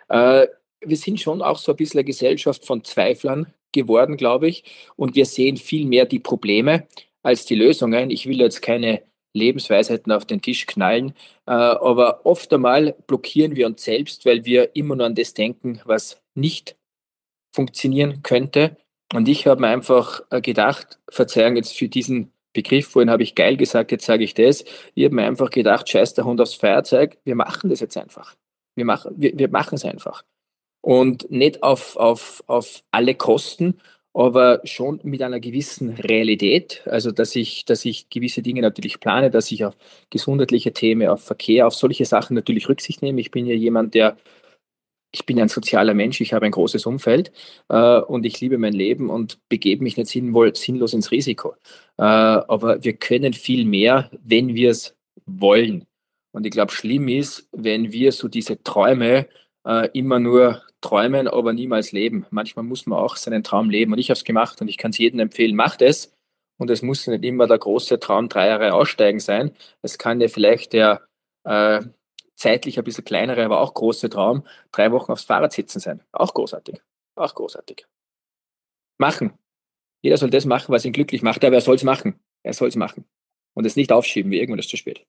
[0.10, 0.48] Äh,
[0.80, 4.64] wir sind schon auch so ein bisschen eine Gesellschaft von Zweiflern geworden, glaube ich,
[4.96, 6.88] und wir sehen viel mehr die Probleme
[7.24, 8.10] als die Lösungen.
[8.10, 9.02] Ich will jetzt keine
[9.38, 11.14] Lebensweisheiten auf den Tisch knallen.
[11.46, 15.82] Äh, aber oft einmal blockieren wir uns selbst, weil wir immer nur an das denken,
[15.86, 16.76] was nicht
[17.54, 18.78] funktionieren könnte.
[19.14, 23.36] Und ich habe mir einfach äh, gedacht, Verzeihung jetzt für diesen Begriff, vorhin habe ich
[23.36, 24.66] geil gesagt, jetzt sage ich das.
[24.96, 28.36] Ich habe mir einfach gedacht, scheiß der Hund aufs Feuerzeug, wir machen das jetzt einfach.
[28.76, 30.24] Wir machen, wir, wir es einfach.
[30.82, 33.80] Und nicht auf, auf, auf alle Kosten,
[34.18, 39.30] aber schon mit einer gewissen Realität, also dass ich, dass ich gewisse Dinge natürlich plane,
[39.30, 39.78] dass ich auf
[40.10, 43.22] gesundheitliche Themen, auf Verkehr, auf solche Sachen natürlich Rücksicht nehme.
[43.22, 44.18] Ich bin ja jemand, der,
[45.12, 47.32] ich bin ein sozialer Mensch, ich habe ein großes Umfeld
[47.70, 51.54] äh, und ich liebe mein Leben und begebe mich nicht sinnvoll, sinnlos ins Risiko.
[51.98, 54.96] Äh, aber wir können viel mehr, wenn wir es
[55.28, 55.86] wollen.
[56.32, 59.28] Und ich glaube, schlimm ist, wenn wir so diese Träume
[59.64, 62.26] äh, immer nur träumen, aber niemals leben.
[62.30, 63.94] Manchmal muss man auch seinen Traum leben.
[63.94, 66.14] Und ich habe es gemacht und ich kann es jedem empfehlen, macht es.
[66.58, 69.52] Und es muss nicht immer der große Traum, drei Jahre aussteigen sein.
[69.82, 71.08] Es kann ja vielleicht der
[71.44, 71.82] äh,
[72.36, 76.02] zeitlich ein bisschen kleinere, aber auch große Traum, drei Wochen aufs Fahrrad sitzen sein.
[76.12, 76.82] Auch großartig.
[77.16, 77.86] Auch großartig.
[78.98, 79.34] Machen.
[80.02, 82.20] Jeder soll das machen, was ihn glücklich macht, aber er soll es machen.
[82.44, 83.06] Er soll es machen.
[83.56, 85.06] Und es nicht aufschieben, wie irgendwann ist zu spät.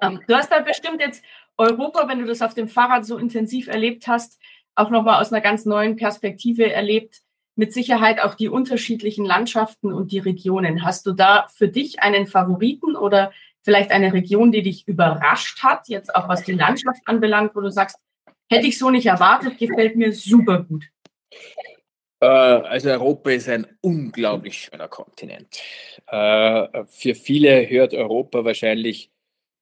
[0.00, 1.24] Ähm, du hast da bestimmt jetzt
[1.56, 4.38] Europa, wenn du das auf dem Fahrrad so intensiv erlebt hast,
[4.80, 7.20] auch nochmal aus einer ganz neuen Perspektive erlebt.
[7.56, 10.84] Mit Sicherheit auch die unterschiedlichen Landschaften und die Regionen.
[10.84, 15.88] Hast du da für dich einen Favoriten oder vielleicht eine Region, die dich überrascht hat,
[15.88, 17.98] jetzt auch was die Landschaft anbelangt, wo du sagst,
[18.50, 20.86] hätte ich so nicht erwartet, gefällt mir super gut?
[22.20, 25.60] Äh, also Europa ist ein unglaublich schöner Kontinent.
[26.06, 29.10] Äh, für viele hört Europa wahrscheinlich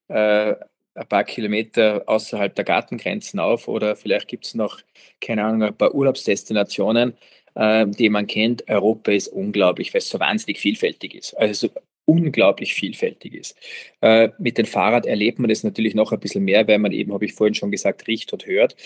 [0.09, 0.55] äh,
[0.99, 4.81] ein paar Kilometer außerhalb der Gartengrenzen auf oder vielleicht gibt es noch,
[5.21, 7.15] keine Ahnung, ein paar Urlaubsdestinationen,
[7.55, 8.69] äh, die man kennt.
[8.69, 11.35] Europa ist unglaublich, weil es so wahnsinnig vielfältig ist.
[11.35, 13.57] Also so unglaublich vielfältig ist.
[14.01, 17.13] Äh, mit dem Fahrrad erlebt man das natürlich noch ein bisschen mehr, weil man eben,
[17.13, 18.77] habe ich vorhin schon gesagt, riecht und hört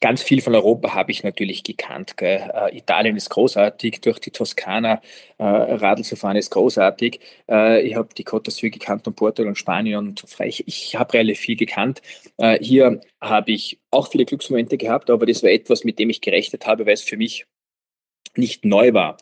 [0.00, 2.14] ganz viel von Europa habe ich natürlich gekannt.
[2.20, 5.00] Äh, Italien ist großartig, durch die Toskana
[5.38, 7.20] äh, Radl zu fahren ist großartig.
[7.48, 11.14] Äh, ich habe die Côte d'Azur gekannt und Portugal und Spanien und ich, ich habe
[11.14, 12.02] relativ viel gekannt.
[12.36, 16.20] Äh, hier habe ich auch viele Glücksmomente gehabt, aber das war etwas, mit dem ich
[16.20, 17.46] gerechnet habe, weil es für mich
[18.38, 19.16] nicht neu war.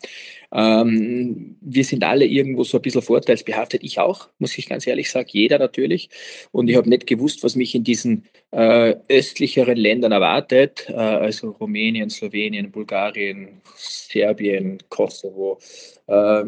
[0.53, 3.83] Ähm, wir sind alle irgendwo so ein bisschen vorteilsbehaftet.
[3.83, 6.11] Ich auch, muss ich ganz ehrlich sagen, jeder natürlich.
[6.53, 11.51] Und ich habe nicht gewusst, was mich in diesen äh, östlicheren Ländern erwartet, äh, also
[11.51, 15.59] Rumänien, Slowenien, Bulgarien, Serbien, Kosovo.
[16.07, 16.45] Äh,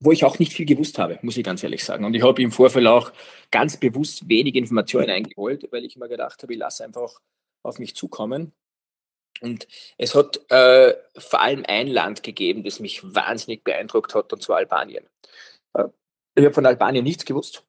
[0.00, 2.04] wo ich auch nicht viel gewusst habe, muss ich ganz ehrlich sagen.
[2.04, 3.12] Und ich habe im Vorfeld auch
[3.50, 7.20] ganz bewusst wenig Informationen eingeholt, weil ich immer gedacht habe, ich lasse einfach
[7.62, 8.52] auf mich zukommen
[9.40, 9.66] Und
[9.98, 14.58] es hat äh, vor allem ein Land gegeben, das mich wahnsinnig beeindruckt hat, und zwar
[14.58, 15.04] Albanien.
[15.74, 15.84] Äh,
[16.34, 17.64] ich habe von Albanien nichts gewusst.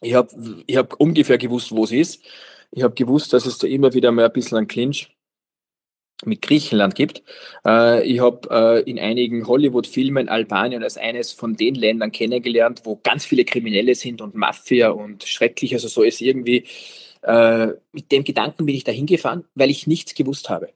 [0.00, 2.24] Ich habe ich hab ungefähr gewusst, wo es ist.
[2.70, 5.14] Ich habe gewusst, dass es da immer wieder mal ein bisschen ein Clinch
[6.24, 7.22] mit Griechenland gibt.
[7.64, 12.96] Äh, ich habe äh, in einigen Hollywood-Filmen Albanien als eines von den Ländern kennengelernt, wo
[12.96, 15.72] ganz viele Kriminelle sind und Mafia und schrecklich.
[15.74, 16.66] Also so ist irgendwie,
[17.22, 20.70] äh, mit dem Gedanken bin ich da hingefahren, weil ich nichts gewusst habe.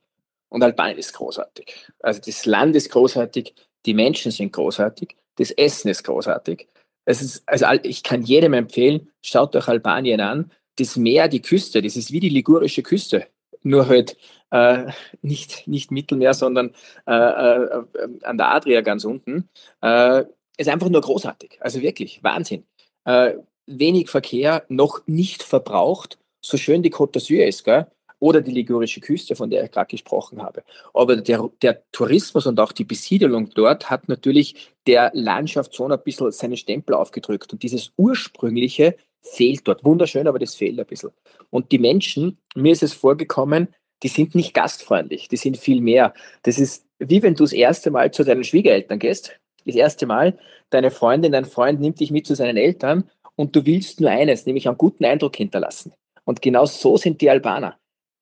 [0.49, 1.75] Und Albanien ist großartig.
[2.01, 3.55] Also das Land ist großartig,
[3.87, 6.69] die Menschen sind großartig, das Essen ist großartig.
[7.07, 10.53] Es ist, also ich kann jedem empfehlen, schaut euch Albanien an.
[10.77, 13.27] Das Meer, die Küste, das ist wie die ligurische Küste
[13.65, 14.17] nur halt
[14.51, 16.75] äh, nicht, nicht Mittelmeer, sondern
[17.07, 17.85] äh, äh,
[18.23, 19.49] an der Adria ganz unten,
[19.81, 20.25] äh,
[20.57, 21.59] ist einfach nur großartig.
[21.61, 22.65] Also wirklich, Wahnsinn.
[23.05, 23.35] Äh,
[23.67, 27.87] wenig Verkehr, noch nicht verbraucht, so schön die Côte d'Azur ist, gell?
[28.21, 30.63] oder die ligurische Küste, von der ich gerade gesprochen habe.
[30.95, 35.99] Aber der, der Tourismus und auch die Besiedelung dort hat natürlich der Landschaft so ein
[36.03, 37.53] bisschen seinen Stempel aufgedrückt.
[37.53, 39.85] Und dieses ursprüngliche fehlt dort.
[39.85, 41.11] Wunderschön, aber das fehlt ein bisschen.
[41.51, 43.69] Und die Menschen, mir ist es vorgekommen,
[44.03, 46.15] die sind nicht gastfreundlich, die sind viel mehr.
[46.43, 49.39] Das ist wie wenn du das erste Mal zu deinen Schwiegereltern gehst.
[49.67, 50.39] Das erste Mal,
[50.71, 54.47] deine Freundin, dein Freund nimmt dich mit zu seinen Eltern und du willst nur eines,
[54.47, 55.93] nämlich einen guten Eindruck hinterlassen.
[56.25, 57.79] Und genau so sind die Albaner.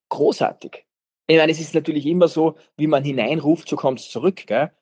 [0.09, 0.87] Großartig.
[1.27, 4.47] Ich meine, es ist natürlich immer so, wie man hineinruft, so kommt es zurück.
[4.47, 4.73] Gell?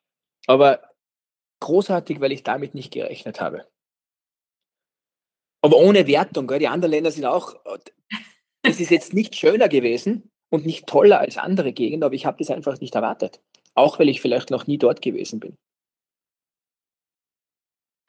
[0.46, 0.80] Aber
[1.60, 3.66] großartig, weil ich damit nicht gerechnet habe.
[5.62, 6.58] Aber ohne Wertung, gell?
[6.58, 7.54] die anderen Länder sind auch,
[8.62, 12.38] es ist jetzt nicht schöner gewesen und nicht toller als andere Gegenden, aber ich habe
[12.38, 13.42] das einfach nicht erwartet.
[13.74, 15.56] Auch weil ich vielleicht noch nie dort gewesen bin.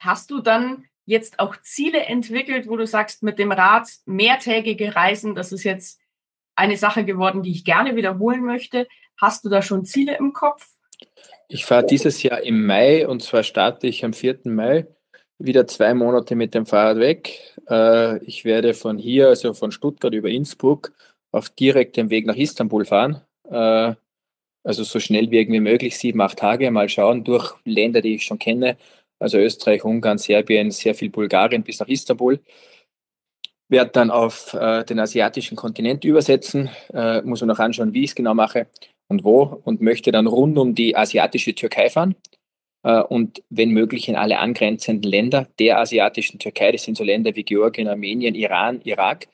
[0.00, 5.34] Hast du dann jetzt auch Ziele entwickelt, wo du sagst, mit dem Rad mehrtägige Reisen,
[5.34, 6.00] das ist jetzt
[6.54, 8.86] eine Sache geworden, die ich gerne wiederholen möchte.
[9.20, 10.66] Hast du da schon Ziele im Kopf?
[11.48, 14.40] Ich fahre dieses Jahr im Mai und zwar starte ich am 4.
[14.44, 14.86] Mai
[15.38, 17.56] wieder zwei Monate mit dem Fahrrad weg.
[17.68, 20.92] Äh, ich werde von hier, also von Stuttgart über Innsbruck,
[21.32, 23.22] auf direktem Weg nach Istanbul fahren.
[23.50, 23.94] Äh,
[24.64, 28.24] also so schnell wie irgendwie möglich, sieben, acht Tage, mal schauen, durch Länder, die ich
[28.24, 28.76] schon kenne,
[29.22, 32.40] also Österreich, Ungarn, Serbien, sehr viel Bulgarien bis nach Istanbul.
[33.68, 38.10] Werde dann auf äh, den asiatischen Kontinent übersetzen, äh, muss man noch anschauen, wie ich
[38.10, 38.66] es genau mache
[39.08, 42.14] und wo und möchte dann rund um die asiatische Türkei fahren
[42.82, 46.72] äh, und wenn möglich in alle angrenzenden Länder der asiatischen Türkei.
[46.72, 49.28] Das sind so Länder wie Georgien, Armenien, Iran, Irak.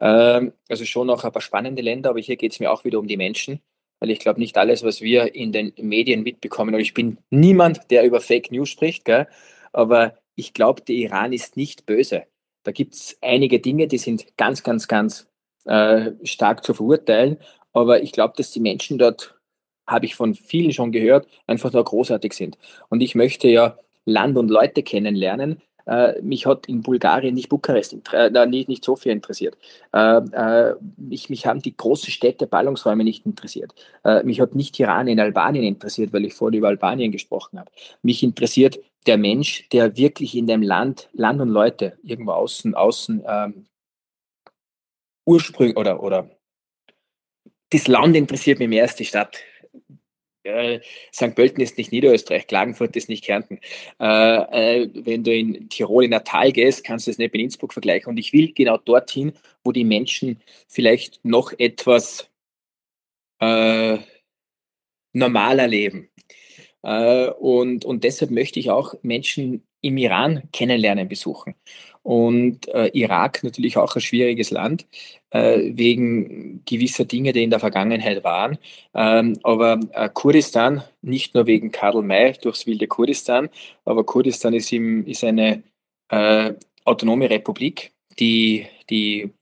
[0.00, 2.98] Ähm, also schon noch ein paar spannende Länder, aber hier geht es mir auch wieder
[2.98, 3.60] um die Menschen,
[4.00, 7.90] weil ich glaube, nicht alles, was wir in den Medien mitbekommen, und ich bin niemand,
[7.90, 9.26] der über Fake News spricht, gell?
[9.72, 12.24] aber ich glaube, der Iran ist nicht böse.
[12.64, 15.26] Da gibt es einige Dinge, die sind ganz, ganz, ganz
[15.64, 17.38] äh, stark zu verurteilen,
[17.72, 19.34] aber ich glaube, dass die Menschen dort
[19.86, 22.58] habe ich von vielen schon gehört, einfach nur großartig sind.
[22.88, 25.60] Und ich möchte ja Land und Leute kennenlernen.
[25.86, 29.56] Äh, mich hat in Bulgarien nicht Bukarest, äh, nicht, nicht Sofia interessiert.
[29.92, 33.74] Äh, äh, mich, mich haben die großen Städte, Ballungsräume nicht interessiert.
[34.04, 37.70] Äh, mich hat nicht Iran in Albanien interessiert, weil ich vorhin über Albanien gesprochen habe.
[38.02, 43.22] Mich interessiert der Mensch, der wirklich in dem Land, Land und Leute irgendwo außen, außen
[43.26, 43.66] ähm,
[45.26, 46.30] Ursprung oder, oder
[47.70, 49.38] das Land interessiert mich mehr als die Stadt
[50.44, 50.80] äh,
[51.12, 51.34] St.
[51.34, 53.58] Pölten ist nicht Niederösterreich, Klagenfurt ist nicht Kärnten.
[54.00, 57.72] Äh, äh, wenn du in Tirol in Natal gehst, kannst du es nicht mit Innsbruck
[57.72, 58.10] vergleichen.
[58.10, 62.28] Und ich will genau dorthin, wo die Menschen vielleicht noch etwas
[63.40, 63.98] äh,
[65.12, 66.10] normaler leben.
[66.82, 71.54] Äh, und, und deshalb möchte ich auch Menschen im Iran kennenlernen, besuchen.
[72.02, 74.86] Und äh, Irak natürlich auch ein schwieriges Land,
[75.30, 78.58] äh, wegen gewisser Dinge, die in der Vergangenheit waren.
[78.94, 83.48] Ähm, aber äh, Kurdistan, nicht nur wegen Karl May durchs wilde Kurdistan,
[83.86, 85.62] aber Kurdistan ist, im, ist eine
[86.10, 86.52] äh,
[86.84, 89.32] autonome Republik, die, die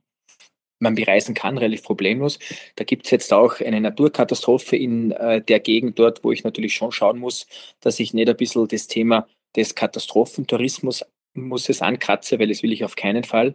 [0.79, 2.39] man bereisen kann, relativ problemlos.
[2.77, 6.75] Da gibt es jetzt auch eine Naturkatastrophe in äh, der Gegend dort, wo ich natürlich
[6.75, 7.47] schon schauen muss,
[7.81, 9.27] dass ich nicht ein bisschen das Thema
[9.57, 13.55] des Katastrophentourismus muss es ankratze, weil das will ich auf keinen Fall,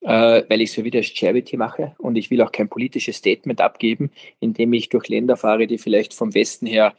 [0.00, 3.60] äh, weil ich so wieder als Charity mache und ich will auch kein politisches Statement
[3.60, 6.94] abgeben, indem ich durch Länder fahre, die vielleicht vom Westen her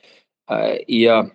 [0.49, 1.31] äh, eher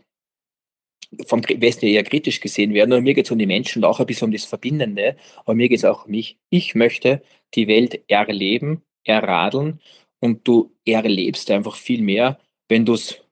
[1.27, 2.93] vom Westen eher kritisch gesehen werden.
[2.93, 5.17] Und mir geht es um die Menschen und auch ein bisschen um das Verbindende.
[5.39, 6.39] Aber mir geht es auch um mich.
[6.51, 7.23] Ich möchte
[7.55, 9.81] die Welt erleben, erradeln
[10.21, 13.23] und du erlebst einfach viel mehr, wenn du es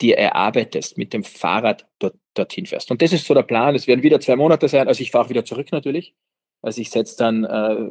[0.00, 2.90] dir erarbeitest, mit dem Fahrrad dort, dorthin fährst.
[2.90, 3.74] Und das ist so der Plan.
[3.74, 4.88] Es werden wieder zwei Monate sein.
[4.88, 6.14] Also ich fahre wieder zurück natürlich.
[6.62, 7.90] Also ich setze dann äh,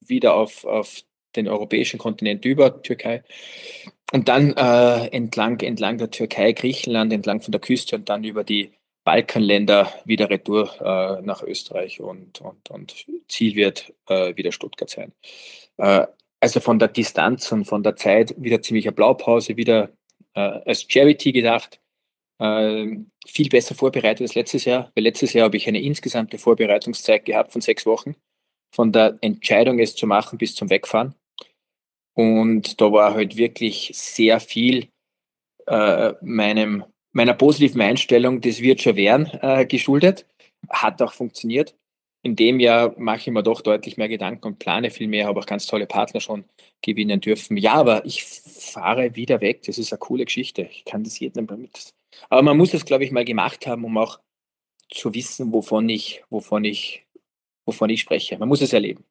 [0.00, 1.02] wieder auf, auf
[1.36, 3.22] den europäischen Kontinent über, Türkei.
[4.12, 8.44] und dann äh, entlang, entlang der Türkei, Griechenland, entlang von der Küste und dann über
[8.44, 8.72] die
[9.04, 15.12] Balkanländer wieder retour äh, nach Österreich und, und, und Ziel wird äh, wieder Stuttgart sein.
[15.78, 16.06] Äh,
[16.40, 19.90] also von der Distanz und von der Zeit wieder ziemliche Blaupause, wieder
[20.34, 21.80] äh, als Charity gedacht,
[22.38, 27.52] viel besser vorbereitet als letztes Jahr, weil letztes Jahr habe ich eine insgesamte Vorbereitungszeit gehabt
[27.52, 28.14] von sechs Wochen,
[28.74, 31.14] von der Entscheidung es zu machen bis zum Wegfahren.
[32.14, 34.88] Und da war halt wirklich sehr viel
[35.66, 40.26] äh, meinem, meiner positiven Einstellung, das wird schon werden, äh, geschuldet.
[40.68, 41.76] Hat auch funktioniert.
[42.24, 45.38] In dem Jahr mache ich mir doch deutlich mehr Gedanken und plane viel mehr, habe
[45.38, 46.44] auch ganz tolle Partner schon
[46.82, 47.56] gewinnen dürfen.
[47.56, 49.62] Ja, aber ich fahre wieder weg.
[49.62, 50.62] Das ist eine coole Geschichte.
[50.62, 51.94] Ich kann das jedem mit.
[52.28, 54.20] Aber man muss das, glaube ich, mal gemacht haben, um auch
[54.90, 57.06] zu wissen, wovon ich, wovon ich,
[57.66, 58.38] wovon ich spreche.
[58.38, 59.04] Man muss es erleben.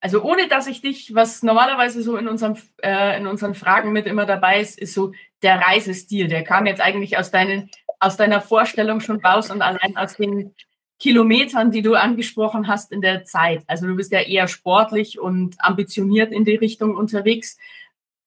[0.00, 4.06] Also ohne dass ich dich, was normalerweise so in, unserem, äh, in unseren Fragen mit
[4.06, 6.28] immer dabei ist, ist so der Reisestil.
[6.28, 10.54] Der kam jetzt eigentlich aus, deinen, aus deiner Vorstellung schon raus und allein aus den
[10.98, 13.64] Kilometern, die du angesprochen hast in der Zeit.
[13.66, 17.58] Also du bist ja eher sportlich und ambitioniert in die Richtung unterwegs.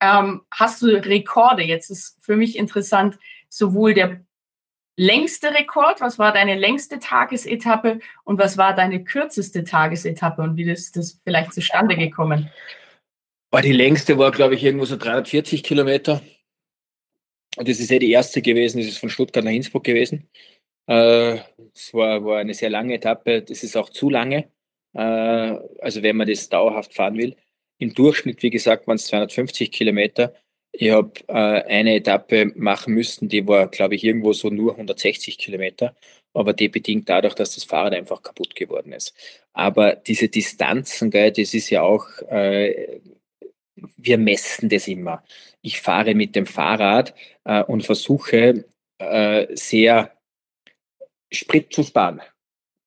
[0.02, 1.64] Ähm, hast du Rekorde?
[1.64, 4.22] Jetzt ist für mich interessant, sowohl der
[4.96, 10.70] längste Rekord, was war deine längste Tagesetappe und was war deine kürzeste Tagesetappe und wie
[10.70, 12.52] ist das vielleicht zustande gekommen?
[13.64, 16.22] Die längste war, glaube ich, irgendwo so 340 Kilometer.
[17.58, 20.30] Und das ist ja die erste gewesen, das ist von Stuttgart nach Innsbruck gewesen.
[20.88, 21.40] Äh,
[21.74, 24.52] es war, war eine sehr lange Etappe, das ist auch zu lange.
[24.94, 27.36] Äh, also wenn man das dauerhaft fahren will.
[27.80, 30.34] Im Durchschnitt, wie gesagt, waren es 250 Kilometer.
[30.72, 35.38] Ich habe äh, eine Etappe machen müssen, die war, glaube ich, irgendwo so nur 160
[35.38, 35.96] Kilometer,
[36.34, 39.14] aber die bedingt dadurch, dass das Fahrrad einfach kaputt geworden ist.
[39.54, 43.00] Aber diese Distanzen, gell, das ist ja auch, äh,
[43.98, 45.24] wir messen das immer.
[45.62, 47.16] Ich fahre mit dem Fahrrad
[47.46, 48.66] äh, und versuche
[49.00, 50.12] äh, sehr
[51.32, 52.22] Sprit zu sparen.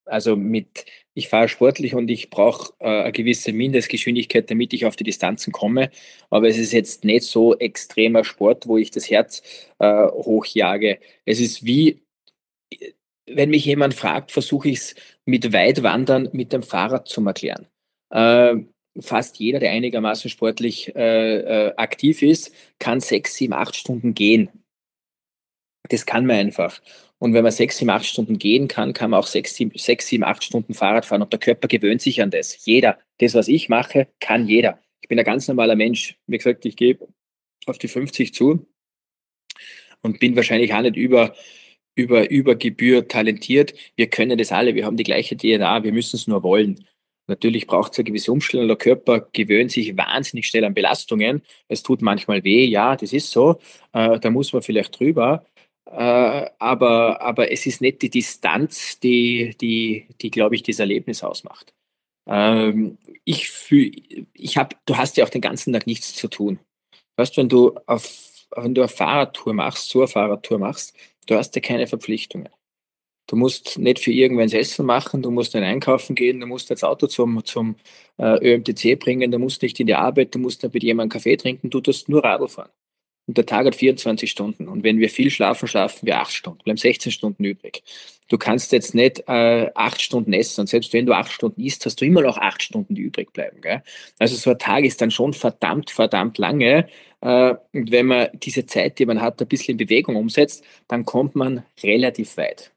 [0.04, 4.96] Also mit, ich fahre sportlich und ich brauche äh, eine gewisse Mindestgeschwindigkeit, damit ich auf
[4.96, 5.90] die Distanzen komme.
[6.30, 9.42] Aber es ist jetzt nicht so extremer Sport, wo ich das Herz
[9.78, 10.98] äh, hochjage.
[11.24, 12.02] Es ist wie,
[13.26, 14.94] wenn mich jemand fragt, versuche ich es
[15.26, 17.66] mit Weitwandern mit dem Fahrrad zu erklären.
[18.10, 18.56] Äh,
[19.00, 24.48] fast jeder, der einigermaßen sportlich äh, äh, aktiv ist, kann sechs, sieben, acht Stunden gehen.
[25.88, 26.80] Das kann man einfach.
[27.18, 30.08] Und wenn man sechs, sieben, acht Stunden gehen kann, kann man auch sechs, sieben, sechs,
[30.08, 31.22] sieben, acht Stunden Fahrrad fahren.
[31.22, 32.64] Und der Körper gewöhnt sich an das.
[32.64, 32.98] Jeder.
[33.18, 34.80] Das, was ich mache, kann jeder.
[35.00, 36.16] Ich bin ein ganz normaler Mensch.
[36.26, 36.98] Wie gesagt, ich gehe
[37.66, 38.66] auf die 50 zu
[40.02, 41.34] und bin wahrscheinlich auch nicht über,
[41.94, 43.74] über, über Gebühr talentiert.
[43.96, 44.74] Wir können das alle.
[44.74, 45.84] Wir haben die gleiche DNA.
[45.84, 46.84] Wir müssen es nur wollen.
[47.28, 48.66] Natürlich braucht es eine gewisse Umstellung.
[48.66, 51.42] Der Körper gewöhnt sich wahnsinnig schnell an Belastungen.
[51.68, 52.64] Es tut manchmal weh.
[52.64, 53.60] Ja, das ist so.
[53.92, 55.46] Äh, da muss man vielleicht drüber.
[55.86, 61.22] Äh, aber, aber es ist nicht die Distanz, die, die, die glaube ich, das Erlebnis
[61.22, 61.74] ausmacht.
[62.26, 63.92] Ähm, ich fühl,
[64.32, 66.58] ich habe, du hast ja auch den ganzen Tag nichts zu tun.
[67.16, 71.54] Weißt, wenn du auf, wenn du eine Fahrradtour machst, so eine Fahrradtour machst, du hast
[71.54, 72.48] ja keine Verpflichtungen.
[73.28, 76.70] Du musst nicht für irgendwann das Essen machen, du musst nicht einkaufen gehen, du musst
[76.70, 77.76] das Auto zum, zum
[78.18, 81.36] äh, ÖMTC bringen, du musst nicht in die Arbeit, du musst nicht mit jemandem Kaffee
[81.36, 82.70] trinken, du tust nur Radl fahren.
[83.26, 84.68] Und der Tag hat 24 Stunden.
[84.68, 86.62] Und wenn wir viel schlafen, schlafen wir acht Stunden.
[86.64, 87.82] Bleiben 16 Stunden übrig.
[88.28, 90.62] Du kannst jetzt nicht äh, acht Stunden essen.
[90.62, 93.32] Und selbst wenn du acht Stunden isst, hast du immer noch acht Stunden, die übrig
[93.32, 93.60] bleiben.
[93.60, 93.82] Gell?
[94.18, 96.88] Also so ein Tag ist dann schon verdammt, verdammt lange.
[97.20, 101.04] Äh, und wenn man diese Zeit, die man hat, ein bisschen in Bewegung umsetzt, dann
[101.04, 102.72] kommt man relativ weit.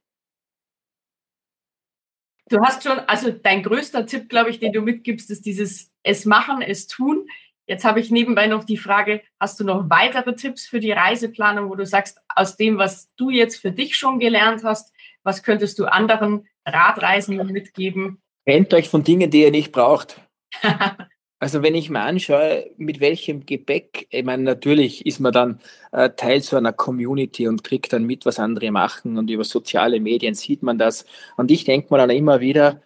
[2.49, 6.25] Du hast schon, also dein größter Tipp, glaube ich, den du mitgibst, ist dieses Es
[6.25, 7.27] machen, es tun.
[7.67, 11.69] Jetzt habe ich nebenbei noch die Frage, hast du noch weitere Tipps für die Reiseplanung,
[11.69, 15.79] wo du sagst, aus dem, was du jetzt für dich schon gelernt hast, was könntest
[15.79, 18.21] du anderen Radreisenden mitgeben?
[18.45, 20.21] Trennt euch von Dingen, die ihr nicht braucht.
[21.39, 25.59] also wenn ich mir anschaue, mit welchem Gepäck, ich meine, natürlich ist man dann
[25.91, 29.99] äh, Teil so einer Community und kriegt dann mit, was andere machen und über soziale
[29.99, 31.05] Medien sieht man das.
[31.35, 32.83] Und ich denke mir dann immer wieder,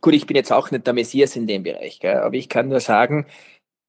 [0.00, 2.68] gut, ich bin jetzt auch nicht der Messias in dem Bereich, gell, aber ich kann
[2.68, 3.26] nur sagen,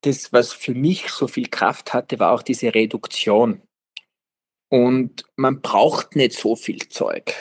[0.02, 3.62] das, was für mich so viel Kraft hatte, war auch diese Reduktion.
[4.70, 7.34] Und man braucht nicht so viel Zeug.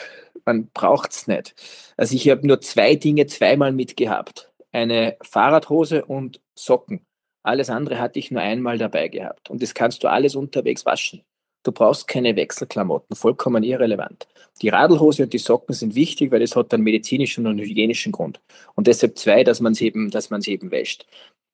[0.45, 1.55] Man braucht es nicht.
[1.97, 4.51] Also ich habe nur zwei Dinge zweimal mitgehabt.
[4.71, 7.05] Eine Fahrradhose und Socken.
[7.43, 9.49] Alles andere hatte ich nur einmal dabei gehabt.
[9.49, 11.23] Und das kannst du alles unterwegs waschen.
[11.63, 14.27] Du brauchst keine Wechselklamotten, vollkommen irrelevant.
[14.61, 18.39] Die Radlhose und die Socken sind wichtig, weil es hat einen medizinischen und hygienischen Grund.
[18.75, 20.09] Und deshalb zwei, dass man es eben,
[20.45, 21.05] eben wäscht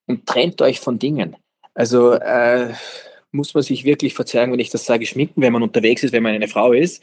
[0.08, 1.36] und trennt euch von Dingen.
[1.74, 2.74] Also äh,
[3.32, 6.24] muss man sich wirklich verzeihen, wenn ich das sage, schminken, wenn man unterwegs ist, wenn
[6.24, 7.02] man eine Frau ist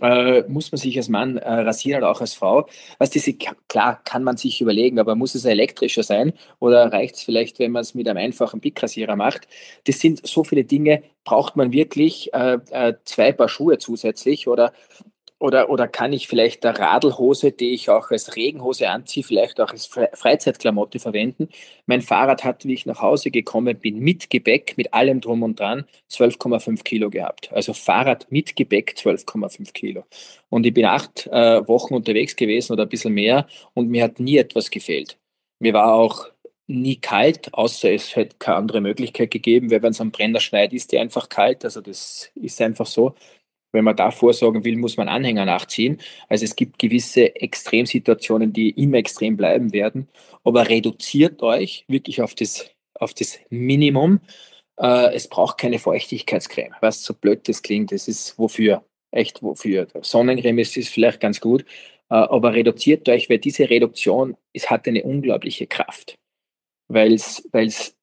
[0.00, 2.68] äh, muss man sich als Mann äh, rasieren oder auch als Frau.
[2.98, 7.22] Was diese, klar, kann man sich überlegen, aber muss es elektrischer sein oder reicht es
[7.22, 9.48] vielleicht, wenn man es mit einem einfachen Pickrasierer macht?
[9.84, 14.72] Das sind so viele Dinge, braucht man wirklich äh, äh zwei Paar Schuhe zusätzlich oder
[15.40, 19.70] oder, oder kann ich vielleicht der Radlhose, die ich auch als Regenhose anziehe, vielleicht auch
[19.70, 21.48] als Freizeitklamotte verwenden?
[21.86, 25.60] Mein Fahrrad hat, wie ich nach Hause gekommen bin, mit Gepäck, mit allem drum und
[25.60, 27.52] dran, 12,5 Kilo gehabt.
[27.52, 30.04] Also Fahrrad mit Gepäck 12,5 Kilo.
[30.48, 34.18] Und ich bin acht äh, Wochen unterwegs gewesen oder ein bisschen mehr und mir hat
[34.18, 35.18] nie etwas gefehlt.
[35.60, 36.26] Mir war auch
[36.66, 40.72] nie kalt, außer es hätte keine andere Möglichkeit gegeben, weil wenn es am Brenner schneit,
[40.72, 41.64] ist die einfach kalt.
[41.64, 43.14] Also das ist einfach so
[43.72, 45.98] wenn man da vorsorgen will, muss man Anhänger nachziehen.
[46.28, 50.08] Also es gibt gewisse Extremsituationen, die immer extrem bleiben werden.
[50.44, 54.20] Aber reduziert euch wirklich auf das, auf das Minimum.
[54.78, 56.74] Äh, es braucht keine Feuchtigkeitscreme.
[56.80, 59.88] Was so blöd das klingt, das ist wofür, echt wofür.
[60.00, 61.64] Sonnencreme ist, ist vielleicht ganz gut.
[62.10, 66.16] Äh, aber reduziert euch, weil diese Reduktion es hat eine unglaubliche Kraft.
[66.88, 67.97] Weil's, weil's,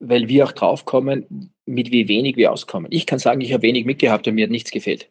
[0.00, 2.90] weil wir auch draufkommen, mit wie wenig wir auskommen.
[2.90, 5.08] Ich kann sagen, ich habe wenig mitgehabt und mir hat nichts gefehlt.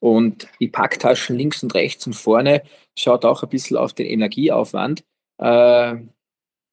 [0.00, 2.62] Und die Packtaschen links und rechts und vorne
[2.98, 5.04] schaut auch ein bisschen auf den Energieaufwand.
[5.38, 5.94] Äh,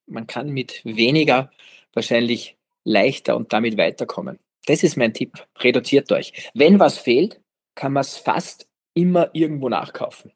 [0.07, 1.51] man kann mit weniger
[1.93, 4.39] wahrscheinlich leichter und damit weiterkommen.
[4.65, 5.45] Das ist mein Tipp.
[5.59, 6.49] Reduziert euch.
[6.53, 7.39] Wenn was fehlt,
[7.75, 10.31] kann man es fast immer irgendwo nachkaufen.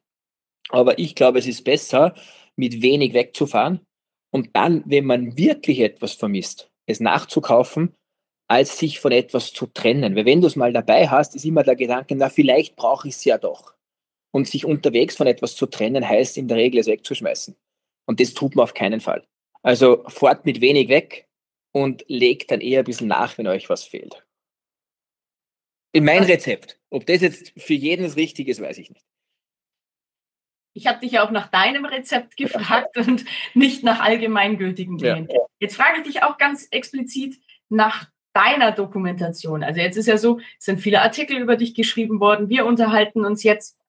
[0.70, 2.14] Aber ich glaube, es ist besser,
[2.56, 3.80] mit wenig wegzufahren
[4.30, 7.94] und dann, wenn man wirklich etwas vermisst, es nachzukaufen
[8.48, 10.16] als sich von etwas zu trennen.
[10.16, 13.14] Weil wenn du es mal dabei hast, ist immer der Gedanke, na, vielleicht brauche ich
[13.14, 13.74] es ja doch.
[14.32, 17.56] Und sich unterwegs von etwas zu trennen, heißt in der Regel es wegzuschmeißen.
[18.06, 19.26] Und das tut man auf keinen Fall.
[19.62, 21.26] Also fahrt mit wenig weg
[21.72, 24.26] und legt dann eher ein bisschen nach, wenn euch was fehlt.
[25.92, 26.78] In mein Rezept.
[26.90, 29.06] Ob das jetzt für jeden das Richtige ist, weiß ich nicht.
[30.74, 35.28] Ich habe dich ja auch nach deinem Rezept gefragt und nicht nach allgemeingültigen Dingen.
[35.30, 35.40] Ja.
[35.58, 37.36] Jetzt frage ich dich auch ganz explizit
[37.68, 39.64] nach deiner Dokumentation?
[39.64, 42.48] Also jetzt ist ja so, es sind viele Artikel über dich geschrieben worden.
[42.48, 43.80] Wir unterhalten uns jetzt.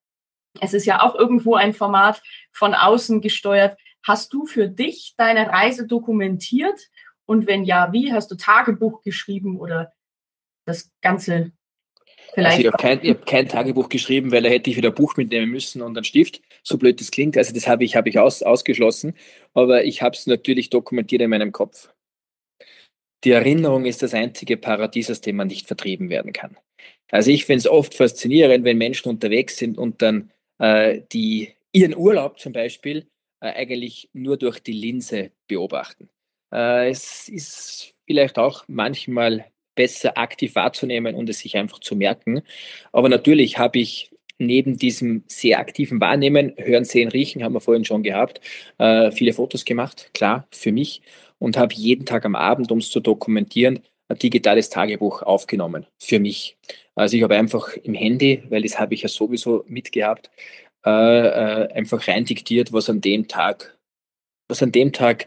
[0.60, 2.22] Es ist ja auch irgendwo ein Format
[2.52, 3.76] von außen gesteuert.
[4.02, 6.80] Hast du für dich deine Reise dokumentiert?
[7.26, 8.12] Und wenn ja, wie?
[8.12, 9.92] Hast du Tagebuch geschrieben oder
[10.64, 11.52] das Ganze
[12.36, 12.56] vielleicht?
[12.56, 15.16] Also ich habe kein, hab kein, Tagebuch geschrieben, weil da hätte ich wieder ein Buch
[15.16, 16.40] mitnehmen müssen und einen Stift.
[16.62, 17.36] So blöd das klingt.
[17.36, 19.14] Also das habe ich, hab ich aus, ausgeschlossen.
[19.54, 21.90] Aber ich habe es natürlich dokumentiert in meinem Kopf.
[23.24, 26.56] Die Erinnerung ist das einzige Paradies, aus dem man nicht vertrieben werden kann.
[27.10, 31.96] Also ich finde es oft faszinierend, wenn Menschen unterwegs sind und dann äh, die, ihren
[31.96, 33.08] Urlaub zum Beispiel
[33.40, 36.08] äh, eigentlich nur durch die Linse beobachten.
[36.52, 42.42] Äh, es ist vielleicht auch manchmal besser aktiv wahrzunehmen und es sich einfach zu merken.
[42.90, 47.84] Aber natürlich habe ich neben diesem sehr aktiven Wahrnehmen, Hören, Sehen, Riechen, haben wir vorhin
[47.84, 48.40] schon gehabt,
[48.78, 51.02] äh, viele Fotos gemacht, klar, für mich
[51.38, 56.18] und habe jeden Tag am Abend, um es zu dokumentieren, ein digitales Tagebuch aufgenommen für
[56.20, 56.56] mich.
[56.94, 60.30] Also ich habe einfach im Handy, weil das habe ich ja sowieso mitgehabt,
[60.84, 63.76] äh, äh, einfach rein diktiert, was an dem Tag,
[64.48, 65.26] was an dem Tag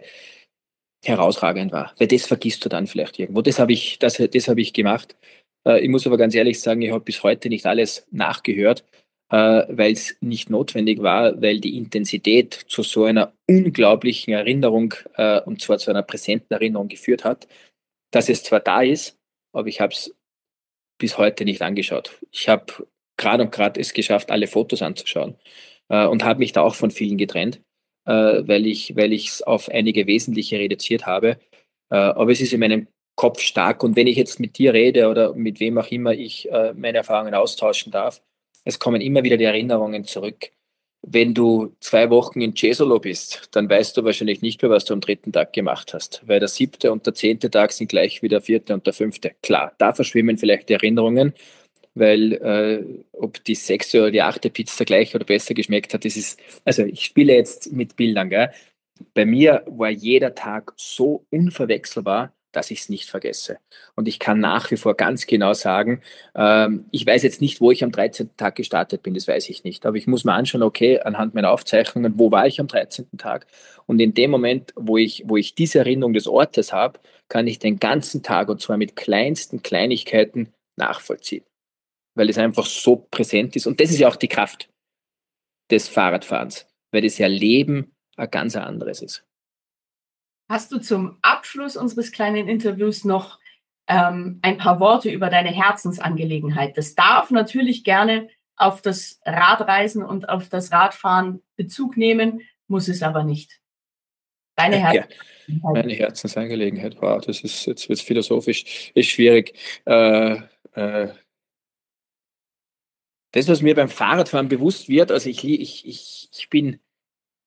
[1.03, 1.93] herausragend war.
[1.97, 3.41] Weil das vergisst du dann vielleicht irgendwo.
[3.41, 5.15] Das habe ich, das, das habe ich gemacht.
[5.65, 8.83] Äh, ich muss aber ganz ehrlich sagen, ich habe bis heute nicht alles nachgehört,
[9.31, 15.39] äh, weil es nicht notwendig war, weil die Intensität zu so einer unglaublichen Erinnerung äh,
[15.41, 17.47] und zwar zu einer präsenten Erinnerung geführt hat,
[18.11, 19.17] dass es zwar da ist,
[19.53, 20.15] aber ich habe es
[20.97, 22.19] bis heute nicht angeschaut.
[22.31, 22.87] Ich habe
[23.17, 25.35] gerade und gerade es geschafft, alle Fotos anzuschauen
[25.89, 27.61] äh, und habe mich da auch von vielen getrennt,
[28.05, 31.39] äh, weil ich es auf einige wesentliche reduziert habe.
[31.89, 35.09] Äh, aber es ist in meinem Kopf stark und wenn ich jetzt mit dir rede
[35.09, 38.21] oder mit wem auch immer ich äh, meine Erfahrungen austauschen darf,
[38.63, 40.51] es kommen immer wieder die Erinnerungen zurück.
[41.01, 44.93] Wenn du zwei Wochen in Cesolo bist, dann weißt du wahrscheinlich nicht mehr, was du
[44.93, 48.27] am dritten Tag gemacht hast, weil der siebte und der zehnte Tag sind gleich wie
[48.27, 49.31] der vierte und der fünfte.
[49.41, 51.33] Klar, da verschwimmen vielleicht die Erinnerungen,
[51.95, 56.17] weil äh, ob die sechste oder die achte Pizza gleich oder besser geschmeckt hat, das
[56.17, 58.51] ist, also ich spiele jetzt mit Bildern, gell?
[59.13, 63.59] Bei mir war jeder Tag so unverwechselbar, dass ich es nicht vergesse.
[63.95, 66.01] Und ich kann nach wie vor ganz genau sagen,
[66.35, 68.35] ähm, ich weiß jetzt nicht, wo ich am 13.
[68.37, 69.85] Tag gestartet bin, das weiß ich nicht.
[69.85, 73.07] Aber ich muss mir anschauen, okay, anhand meiner Aufzeichnungen, wo war ich am 13.
[73.17, 73.45] Tag?
[73.85, 77.59] Und in dem Moment, wo ich, wo ich diese Erinnerung des Ortes habe, kann ich
[77.59, 81.43] den ganzen Tag und zwar mit kleinsten Kleinigkeiten nachvollziehen.
[82.20, 83.65] Weil es einfach so präsent ist.
[83.65, 84.70] Und das ist ja auch die Kraft
[85.72, 89.26] des Fahrradfahrens, weil das ja Leben ein ganz anderes ist.
[90.49, 93.39] Hast du zum Abschluss unseres kleinen Interviews noch
[93.88, 96.78] ähm, ein paar Worte über deine Herzensangelegenheit.
[96.78, 103.01] Das darf natürlich gerne auf das Radreisen und auf das Radfahren Bezug nehmen, muss es
[103.01, 103.59] aber nicht.
[104.55, 105.15] Deine Herzensangelegenheit.
[105.47, 109.53] Ja, meine Herzensangelegenheit, wow, das ist, jetzt wird philosophisch, ist schwierig.
[109.86, 110.41] Äh,
[110.74, 111.07] äh,
[113.32, 116.80] das, was mir beim Fahrradfahren bewusst wird, also ich, ich, ich, ich bin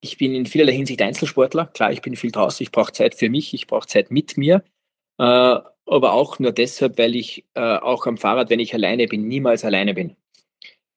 [0.03, 1.67] ich bin in vielerlei Hinsicht Einzelsportler.
[1.67, 4.65] Klar, ich bin viel draußen, ich brauche Zeit für mich, ich brauche Zeit mit mir.
[5.19, 9.29] Äh, aber auch nur deshalb, weil ich äh, auch am Fahrrad, wenn ich alleine bin,
[9.29, 10.17] niemals alleine bin.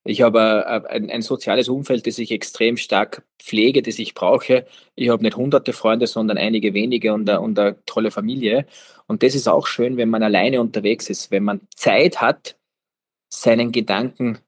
[0.03, 4.65] Ich habe äh, ein, ein, soziales Umfeld, das ich extrem stark pflege, das ich brauche.
[4.95, 8.65] Ich habe nicht hunderte Freunde, sondern einige wenige und, und eine tolle Familie.
[9.07, 12.57] Und das ist auch schön, wenn man alleine unterwegs ist, wenn man Zeit hat,
[13.29, 14.39] seinen Gedanken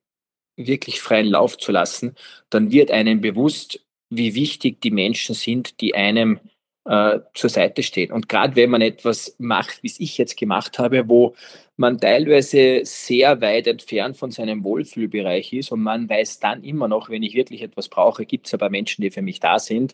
[0.57, 2.15] wirklich freien Lauf zu lassen,
[2.49, 3.79] dann wird einem bewusst,
[4.09, 6.39] wie wichtig die Menschen sind, die einem
[6.85, 8.11] äh, zur Seite stehen.
[8.11, 11.35] Und gerade wenn man etwas macht, wie es ich jetzt gemacht habe, wo
[11.75, 17.09] man teilweise sehr weit entfernt von seinem Wohlfühlbereich ist und man weiß dann immer noch,
[17.09, 19.93] wenn ich wirklich etwas brauche, gibt es aber Menschen, die für mich da sind,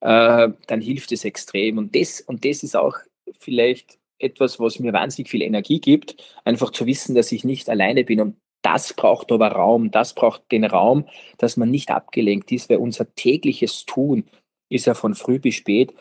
[0.00, 1.78] äh, dann hilft es extrem.
[1.78, 2.96] Und das, und das ist auch
[3.38, 8.04] vielleicht etwas, was mir wahnsinnig viel Energie gibt, einfach zu wissen, dass ich nicht alleine
[8.04, 8.20] bin.
[8.20, 11.06] Und das braucht aber Raum, das braucht den Raum,
[11.38, 14.24] dass man nicht abgelenkt ist, weil unser tägliches Tun
[14.68, 15.94] ist ja von früh bis spät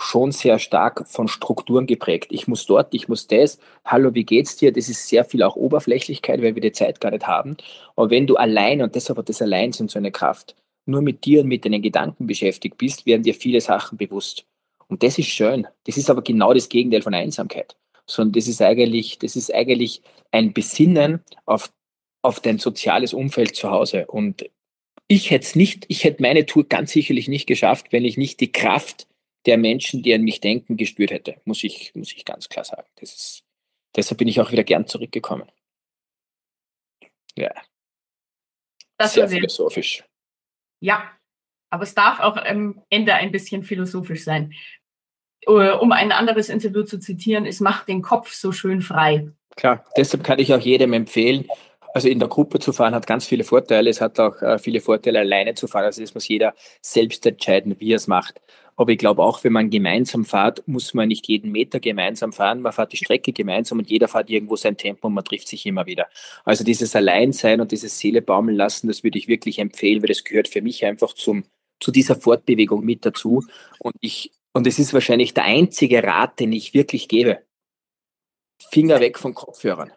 [0.00, 2.28] schon sehr stark von Strukturen geprägt.
[2.30, 3.58] Ich muss dort, ich muss das.
[3.84, 4.72] Hallo, wie geht's dir?
[4.72, 7.56] Das ist sehr viel auch Oberflächlichkeit, weil wir die Zeit gar nicht haben.
[7.96, 10.54] Aber wenn du allein, und deshalb hat das Alleinsein so eine Kraft,
[10.86, 14.46] nur mit dir und mit deinen Gedanken beschäftigt bist, werden dir viele Sachen bewusst.
[14.86, 15.66] Und das ist schön.
[15.84, 17.76] Das ist aber genau das Gegenteil von Einsamkeit.
[18.06, 20.00] Sondern das ist eigentlich, das ist eigentlich
[20.30, 21.70] ein Besinnen auf
[22.22, 24.06] auf dein soziales Umfeld zu Hause.
[24.06, 24.50] Und
[25.06, 28.40] ich hätte es nicht, ich hätte meine Tour ganz sicherlich nicht geschafft, wenn ich nicht
[28.40, 29.06] die Kraft
[29.46, 32.86] der Menschen, die an mich denken, gespürt hätte, muss ich, muss ich ganz klar sagen.
[32.96, 33.44] Das ist,
[33.96, 35.50] deshalb bin ich auch wieder gern zurückgekommen.
[37.36, 37.50] Ja.
[38.98, 40.04] Das Sehr philosophisch.
[40.80, 41.10] Ja,
[41.70, 44.52] aber es darf auch am Ende ein bisschen philosophisch sein.
[45.42, 49.30] Äh, um ein anderes Interview zu zitieren, es macht den Kopf so schön frei.
[49.56, 51.48] Klar, deshalb kann ich auch jedem empfehlen,
[51.98, 53.90] also in der Gruppe zu fahren hat ganz viele Vorteile.
[53.90, 55.86] Es hat auch äh, viele Vorteile, alleine zu fahren.
[55.86, 58.40] Also es muss jeder selbst entscheiden, wie er es macht.
[58.76, 62.60] Aber ich glaube auch, wenn man gemeinsam fährt, muss man nicht jeden Meter gemeinsam fahren.
[62.60, 65.66] Man fährt die Strecke gemeinsam und jeder fährt irgendwo sein Tempo und man trifft sich
[65.66, 66.06] immer wieder.
[66.44, 70.22] Also dieses Alleinsein und dieses Seele baumeln lassen, das würde ich wirklich empfehlen, weil das
[70.22, 71.46] gehört für mich einfach zum,
[71.80, 73.44] zu dieser Fortbewegung mit dazu.
[73.80, 77.40] Und ich, und es ist wahrscheinlich der einzige Rat, den ich wirklich gebe.
[78.70, 79.90] Finger weg von Kopfhörern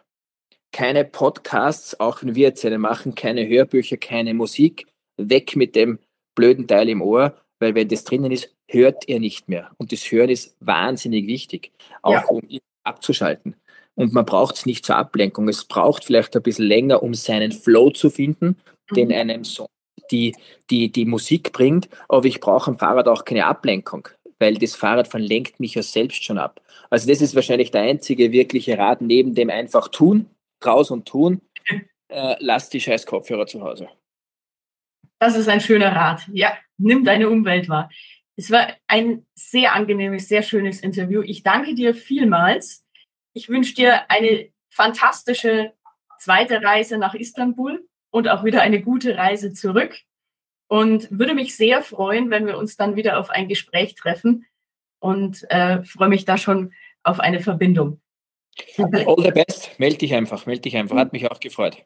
[0.72, 5.98] keine Podcasts, auch wenn wir jetzt eine machen, keine Hörbücher, keine Musik, weg mit dem
[6.34, 9.70] blöden Teil im Ohr, weil wenn das drinnen ist, hört ihr nicht mehr.
[9.76, 12.24] Und das Hören ist wahnsinnig wichtig, auch ja.
[12.26, 12.40] um
[12.84, 13.54] abzuschalten.
[13.94, 15.48] Und man braucht es nicht zur Ablenkung.
[15.48, 18.56] Es braucht vielleicht ein bisschen länger, um seinen Flow zu finden,
[18.90, 18.94] mhm.
[18.94, 19.66] den einem so
[20.10, 20.34] die,
[20.70, 21.88] die, die Musik bringt.
[22.08, 24.08] Aber ich brauche am Fahrrad auch keine Ablenkung,
[24.38, 26.60] weil das Fahrradfahren lenkt mich ja selbst schon ab.
[26.90, 30.26] Also das ist wahrscheinlich der einzige wirkliche Rat, neben dem einfach tun,
[30.66, 31.40] raus und tun.
[32.08, 33.88] Äh, lass die scheiß Kopfhörer zu Hause.
[35.18, 36.28] Das ist ein schöner Rat.
[36.32, 37.90] Ja, nimm deine Umwelt wahr.
[38.36, 41.22] Es war ein sehr angenehmes, sehr schönes Interview.
[41.22, 42.86] Ich danke dir vielmals.
[43.32, 45.72] Ich wünsche dir eine fantastische
[46.18, 49.98] zweite Reise nach Istanbul und auch wieder eine gute Reise zurück.
[50.68, 54.46] Und würde mich sehr freuen, wenn wir uns dann wieder auf ein Gespräch treffen
[55.00, 58.00] und äh, freue mich da schon auf eine Verbindung.
[58.78, 59.78] All the best.
[59.78, 60.96] Meld dich einfach, meld dich einfach.
[60.96, 61.84] Hat mich auch gefreut.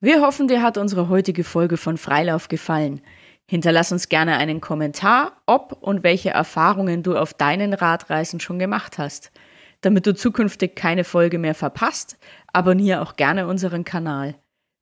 [0.00, 3.00] Wir hoffen, dir hat unsere heutige Folge von Freilauf gefallen.
[3.48, 8.98] Hinterlass uns gerne einen Kommentar, ob und welche Erfahrungen du auf deinen Radreisen schon gemacht
[8.98, 9.32] hast.
[9.80, 12.18] Damit du zukünftig keine Folge mehr verpasst,
[12.52, 14.34] abonniere auch gerne unseren Kanal.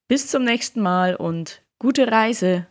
[0.09, 2.67] Bis zum nächsten Mal und gute Reise!